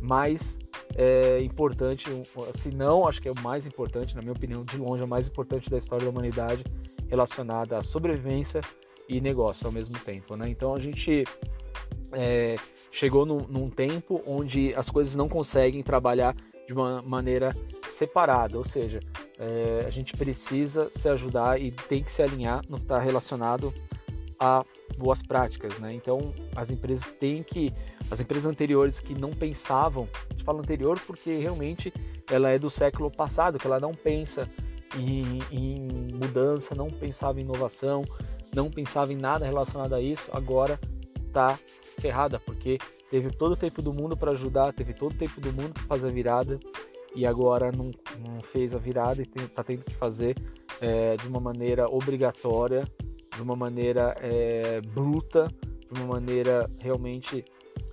mais 0.00 0.58
é, 0.96 1.40
importante, 1.42 2.06
se 2.54 2.70
não, 2.70 3.06
acho 3.06 3.20
que 3.20 3.28
é 3.28 3.32
o 3.32 3.40
mais 3.40 3.66
importante, 3.66 4.14
na 4.14 4.22
minha 4.22 4.32
opinião, 4.32 4.64
de 4.64 4.76
longe, 4.76 5.02
é 5.02 5.04
o 5.04 5.08
mais 5.08 5.26
importante 5.28 5.68
da 5.68 5.78
história 5.78 6.04
da 6.04 6.10
humanidade 6.10 6.64
relacionada 7.08 7.78
à 7.78 7.82
sobrevivência 7.82 8.60
e 9.08 9.20
negócio 9.20 9.66
ao 9.66 9.72
mesmo 9.72 9.98
tempo. 9.98 10.36
Né? 10.36 10.48
Então 10.48 10.74
a 10.74 10.78
gente 10.78 11.24
é, 12.12 12.56
chegou 12.90 13.26
num, 13.26 13.40
num 13.48 13.70
tempo 13.70 14.22
onde 14.26 14.74
as 14.74 14.88
coisas 14.88 15.14
não 15.14 15.28
conseguem 15.28 15.82
trabalhar 15.82 16.34
de 16.66 16.72
uma 16.72 17.02
maneira 17.02 17.54
separada, 17.88 18.56
ou 18.56 18.64
seja, 18.64 19.00
é, 19.38 19.84
a 19.86 19.90
gente 19.90 20.16
precisa 20.16 20.88
se 20.90 21.08
ajudar 21.08 21.60
e 21.60 21.70
tem 21.70 22.02
que 22.02 22.12
se 22.12 22.22
alinhar 22.22 22.62
no 22.68 22.76
que 22.76 22.84
está 22.84 22.98
relacionado 22.98 23.72
a 24.38 24.64
boas 24.96 25.22
práticas, 25.22 25.78
né? 25.78 25.92
Então 25.92 26.34
as 26.54 26.70
empresas 26.70 27.06
têm 27.18 27.42
que, 27.42 27.72
as 28.10 28.20
empresas 28.20 28.50
anteriores 28.50 29.00
que 29.00 29.14
não 29.14 29.30
pensavam, 29.30 30.08
a 30.12 30.32
gente 30.32 30.44
fala 30.44 30.60
anterior 30.60 31.00
porque 31.06 31.32
realmente 31.32 31.92
ela 32.30 32.50
é 32.50 32.58
do 32.58 32.70
século 32.70 33.10
passado, 33.10 33.58
que 33.58 33.66
ela 33.66 33.80
não 33.80 33.92
pensa 33.92 34.48
em, 34.96 35.40
em 35.50 36.14
mudança, 36.14 36.74
não 36.74 36.88
pensava 36.88 37.40
em 37.40 37.44
inovação, 37.44 38.04
não 38.54 38.70
pensava 38.70 39.12
em 39.12 39.16
nada 39.16 39.44
relacionado 39.44 39.94
a 39.94 40.00
isso, 40.00 40.30
agora 40.32 40.78
está 41.26 41.58
ferrada 41.98 42.38
porque 42.38 42.78
teve 43.10 43.30
todo 43.30 43.52
o 43.52 43.56
tempo 43.56 43.82
do 43.82 43.92
mundo 43.92 44.16
para 44.16 44.32
ajudar, 44.32 44.72
teve 44.72 44.92
todo 44.92 45.12
o 45.12 45.18
tempo 45.18 45.40
do 45.40 45.52
mundo 45.52 45.72
para 45.72 45.84
fazer 45.84 46.08
a 46.08 46.10
virada 46.10 46.58
e 47.14 47.24
agora 47.24 47.70
não, 47.70 47.90
não 48.26 48.40
fez 48.42 48.74
a 48.74 48.78
virada 48.78 49.22
e 49.22 49.42
está 49.42 49.62
tendo 49.62 49.84
que 49.84 49.94
fazer 49.94 50.36
é, 50.80 51.16
de 51.16 51.28
uma 51.28 51.40
maneira 51.40 51.86
obrigatória, 51.88 52.84
de 53.34 53.42
uma 53.42 53.56
maneira 53.56 54.14
é, 54.20 54.80
bruta, 54.80 55.48
de 55.90 56.00
uma 56.00 56.14
maneira 56.14 56.70
realmente 56.80 57.44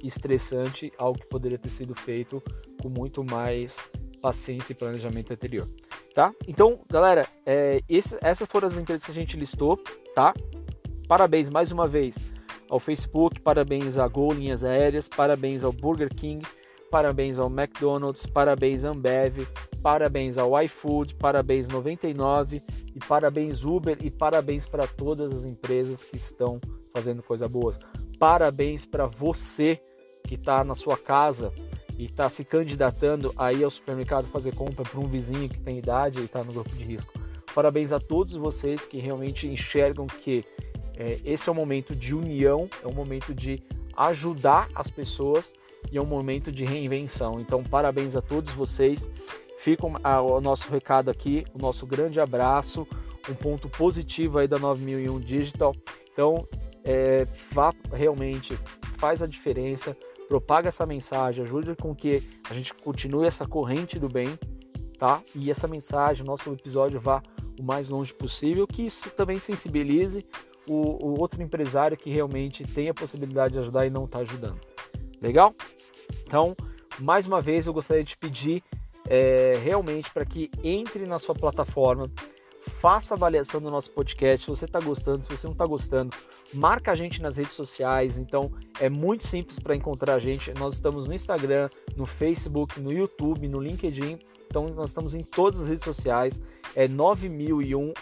estressante, 0.04 0.92
algo 0.98 1.20
que 1.20 1.28
poderia 1.28 1.58
ter 1.58 1.70
sido 1.70 1.94
feito 1.96 2.42
com 2.82 2.90
muito 2.90 3.24
mais 3.24 3.78
paciência 4.22 4.74
e 4.74 4.76
planejamento 4.76 5.34
anterior, 5.34 5.68
tá? 6.14 6.34
Então, 6.48 6.80
galera, 6.90 7.28
é, 7.46 7.82
esse, 7.90 8.18
essas 8.22 8.48
foram 8.48 8.68
as 8.68 8.78
empresas 8.78 9.04
que 9.04 9.12
a 9.12 9.16
gente 9.16 9.36
listou, 9.38 9.78
tá? 10.16 10.34
Parabéns 11.08 11.50
mais 11.50 11.72
uma 11.72 11.88
vez 11.88 12.18
ao 12.70 12.80
Facebook, 12.80 13.40
parabéns 13.42 13.98
à 13.98 14.08
Gol 14.08 14.34
Linhas 14.34 14.64
Aéreas, 14.64 15.10
parabéns 15.10 15.64
ao 15.64 15.74
Burger 15.74 16.10
King, 16.14 16.46
parabéns 16.92 17.40
ao 17.40 17.48
McDonald's, 17.48 18.26
parabéns 18.26 18.84
Ambev, 18.84 19.48
parabéns 19.82 20.38
ao 20.38 20.62
iFood, 20.62 21.16
parabéns 21.16 21.70
99 21.70 22.62
e 22.94 23.00
parabéns 23.00 23.64
Uber 23.64 23.98
e 24.02 24.12
parabéns 24.12 24.68
para 24.68 24.86
todas 24.86 25.32
as 25.32 25.46
empresas 25.46 26.04
que 26.04 26.18
estão 26.18 26.60
fazendo 26.94 27.24
coisa 27.24 27.48
boa. 27.48 27.74
Parabéns 28.20 28.86
para 28.86 29.08
você 29.08 29.82
que 30.28 30.36
está 30.36 30.66
na 30.66 30.76
sua 30.76 30.98
casa 30.98 31.54
e 31.98 32.06
está 32.06 32.30
se 32.30 32.44
candidatando 32.44 33.34
aí 33.38 33.64
ao 33.64 33.72
supermercado 33.72 34.28
fazer 34.28 34.54
compra 34.54 34.84
para 34.84 35.00
um 35.00 35.08
vizinho 35.08 35.48
que 35.48 35.60
tem 35.60 35.78
idade 35.78 36.20
e 36.20 36.26
está 36.26 36.44
no 36.44 36.52
grupo 36.52 36.76
de 36.76 36.84
risco. 36.84 37.14
Parabéns 37.56 37.94
a 37.94 38.00
todos 38.00 38.36
vocês 38.36 38.84
que 38.84 39.00
realmente 39.00 39.48
enxergam 39.48 40.06
que 40.08 40.44
é, 40.98 41.20
esse 41.24 41.50
é 41.50 41.52
um 41.52 41.56
momento 41.56 41.96
de 41.96 42.14
união, 42.14 42.70
é 42.84 42.88
um 42.88 42.94
momento 42.94 43.34
de 43.34 43.62
ajudar 43.96 44.70
as 44.76 44.90
pessoas 44.90 45.54
e 45.92 45.98
é 45.98 46.02
um 46.02 46.06
momento 46.06 46.52
de 46.52 46.66
reinvenção. 46.66 47.40
Então, 47.40 47.64
parabéns 47.64 48.16
a 48.16 48.22
todos 48.22 48.52
vocês. 48.54 49.08
Fica 49.60 49.86
o 49.86 50.42
nosso 50.42 50.72
recado 50.72 51.10
aqui, 51.10 51.46
o 51.54 51.60
nosso 51.60 51.86
grande 51.86 52.20
abraço, 52.20 52.88
um 53.30 53.36
ponto 53.36 53.70
positivo 53.70 54.40
aí 54.40 54.48
da 54.48 54.58
9001 54.58 55.20
Digital. 55.20 55.76
Então, 56.12 56.48
é, 56.84 57.28
vá 57.52 57.72
realmente, 57.94 58.58
faz 58.98 59.22
a 59.22 59.28
diferença, 59.28 59.96
propaga 60.28 60.70
essa 60.70 60.86
mensagem, 60.86 61.44
ajude 61.44 61.76
com 61.76 61.94
que 61.96 62.24
a 62.50 62.54
gente 62.54 62.74
continue 62.74 63.28
essa 63.28 63.46
corrente 63.46 64.00
do 64.00 64.08
bem, 64.08 64.38
tá? 64.98 65.22
E 65.36 65.52
essa 65.52 65.68
mensagem, 65.68 66.26
nosso 66.26 66.52
episódio 66.52 67.00
vá 67.00 67.22
o 67.60 67.64
mais 67.64 67.90
longe 67.90 68.14
possível, 68.14 68.66
que 68.66 68.84
isso 68.84 69.10
também 69.12 69.40
sensibilize 69.40 70.26
o, 70.68 71.06
o 71.06 71.20
outro 71.20 71.42
empresário 71.42 71.98
que 71.98 72.10
realmente 72.10 72.64
tem 72.64 72.90
a 72.90 72.94
possibilidade 72.94 73.54
de 73.54 73.60
ajudar 73.60 73.86
e 73.86 73.90
não 73.90 74.06
está 74.06 74.20
ajudando. 74.20 74.60
Legal? 75.22 75.54
Então, 76.26 76.56
mais 77.00 77.28
uma 77.28 77.42
vez, 77.42 77.68
eu 77.68 77.74
gostaria 77.74 78.04
de 78.04 78.18
pedir 78.18 78.64
é, 79.08 79.54
realmente 79.64 80.10
para 80.12 80.26
que 80.26 80.50
entre 80.64 81.06
na 81.06 81.20
sua 81.20 81.36
plataforma, 81.36 82.10
faça 82.68 83.14
avaliação 83.14 83.62
do 83.62 83.70
nosso 83.70 83.92
podcast. 83.92 84.46
Se 84.46 84.50
você 84.50 84.66
está 84.66 84.80
gostando, 84.80 85.24
se 85.24 85.30
você 85.30 85.48
não 85.48 85.54
está 85.54 85.66
gostando, 85.66 86.16
marca 86.54 86.92
a 86.92 86.96
gente 86.96 87.22
nas 87.22 87.38
redes 87.38 87.54
sociais. 87.54 88.18
Então, 88.18 88.52
é 88.80 88.90
muito 88.90 89.26
simples 89.28 89.60
para 89.60 89.76
encontrar 89.76 90.16
a 90.16 90.20
gente. 90.20 90.54
Nós 90.58 90.76
estamos 90.76 91.08
no 91.08 91.14
Instagram, 91.14 91.70
no 91.96 92.06
Facebook, 92.06 92.80
no 92.80 92.92
YouTube, 92.92 93.48
no 93.48 93.60
LinkedIn. 93.60 94.20
Então, 94.48 94.66
nós 94.68 94.90
estamos 94.90 95.16
em 95.16 95.24
todas 95.24 95.62
as 95.62 95.70
redes 95.70 95.86
sociais. 95.86 96.42
É 96.76 96.88
9001 96.88 97.94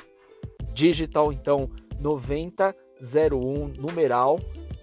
digital, 0.73 1.33
então 1.33 1.69
9001 1.99 3.67
numeral 3.77 4.39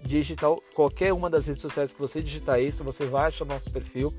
Digital. 0.07 0.61
Qualquer 0.73 1.13
uma 1.13 1.29
das 1.29 1.45
redes 1.45 1.61
sociais 1.61 1.91
que 1.91 1.99
você 1.99 2.21
digitar 2.21 2.61
isso, 2.61 2.83
você 2.83 3.05
vai 3.05 3.27
achar 3.27 3.45
nosso 3.45 3.69
perfil. 3.69 4.13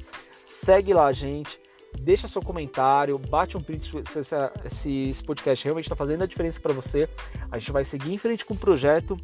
Segue 0.45 0.93
lá 0.93 1.07
a 1.07 1.13
gente, 1.13 1.59
deixa 2.01 2.29
seu 2.29 2.43
comentário, 2.43 3.19
bate 3.19 3.57
um 3.57 3.61
print 3.61 3.91
se, 4.09 4.23
se 4.71 5.11
esse 5.11 5.25
podcast 5.25 5.65
realmente 5.65 5.87
está 5.87 5.97
fazendo 5.97 6.23
a 6.23 6.27
diferença 6.27 6.61
para 6.61 6.73
você. 6.73 7.09
A 7.51 7.59
gente 7.59 7.73
vai 7.73 7.85
seguir 7.85 8.13
em 8.13 8.19
frente 8.19 8.45
com 8.45 8.55
o 8.55 8.59
projeto, 8.59 9.17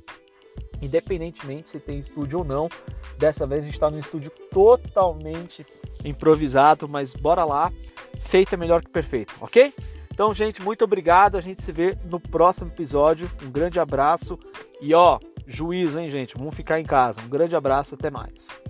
independentemente 0.81 1.71
se 1.71 1.79
tem 1.79 1.99
estúdio 1.99 2.41
ou 2.41 2.45
não. 2.45 2.69
Dessa 3.19 3.47
vez 3.47 3.63
a 3.63 3.67
gente 3.67 3.75
está 3.75 3.91
num 3.91 3.99
estúdio 3.99 4.31
totalmente 4.51 5.67
improvisado, 6.05 6.89
mas 6.89 7.13
bora 7.13 7.45
lá. 7.45 7.73
Feito 8.29 8.55
é 8.55 8.57
melhor 8.57 8.83
que 8.83 8.91
perfeito, 8.91 9.35
ok? 9.41 9.73
Então, 10.15 10.33
gente, 10.33 10.63
muito 10.63 10.85
obrigado. 10.85 11.37
A 11.37 11.41
gente 11.41 11.61
se 11.61 11.73
vê 11.73 11.99
no 12.09 12.21
próximo 12.21 12.71
episódio. 12.71 13.29
Um 13.43 13.51
grande 13.51 13.81
abraço 13.81 14.39
e 14.81 14.95
ó, 14.95 15.19
juízo, 15.45 15.99
hein, 15.99 16.09
gente? 16.09 16.39
Vamos 16.39 16.55
ficar 16.55 16.79
em 16.79 16.85
casa. 16.85 17.21
Um 17.21 17.29
grande 17.29 17.57
abraço, 17.57 17.97
até 17.97 18.13
mais. 18.13 18.63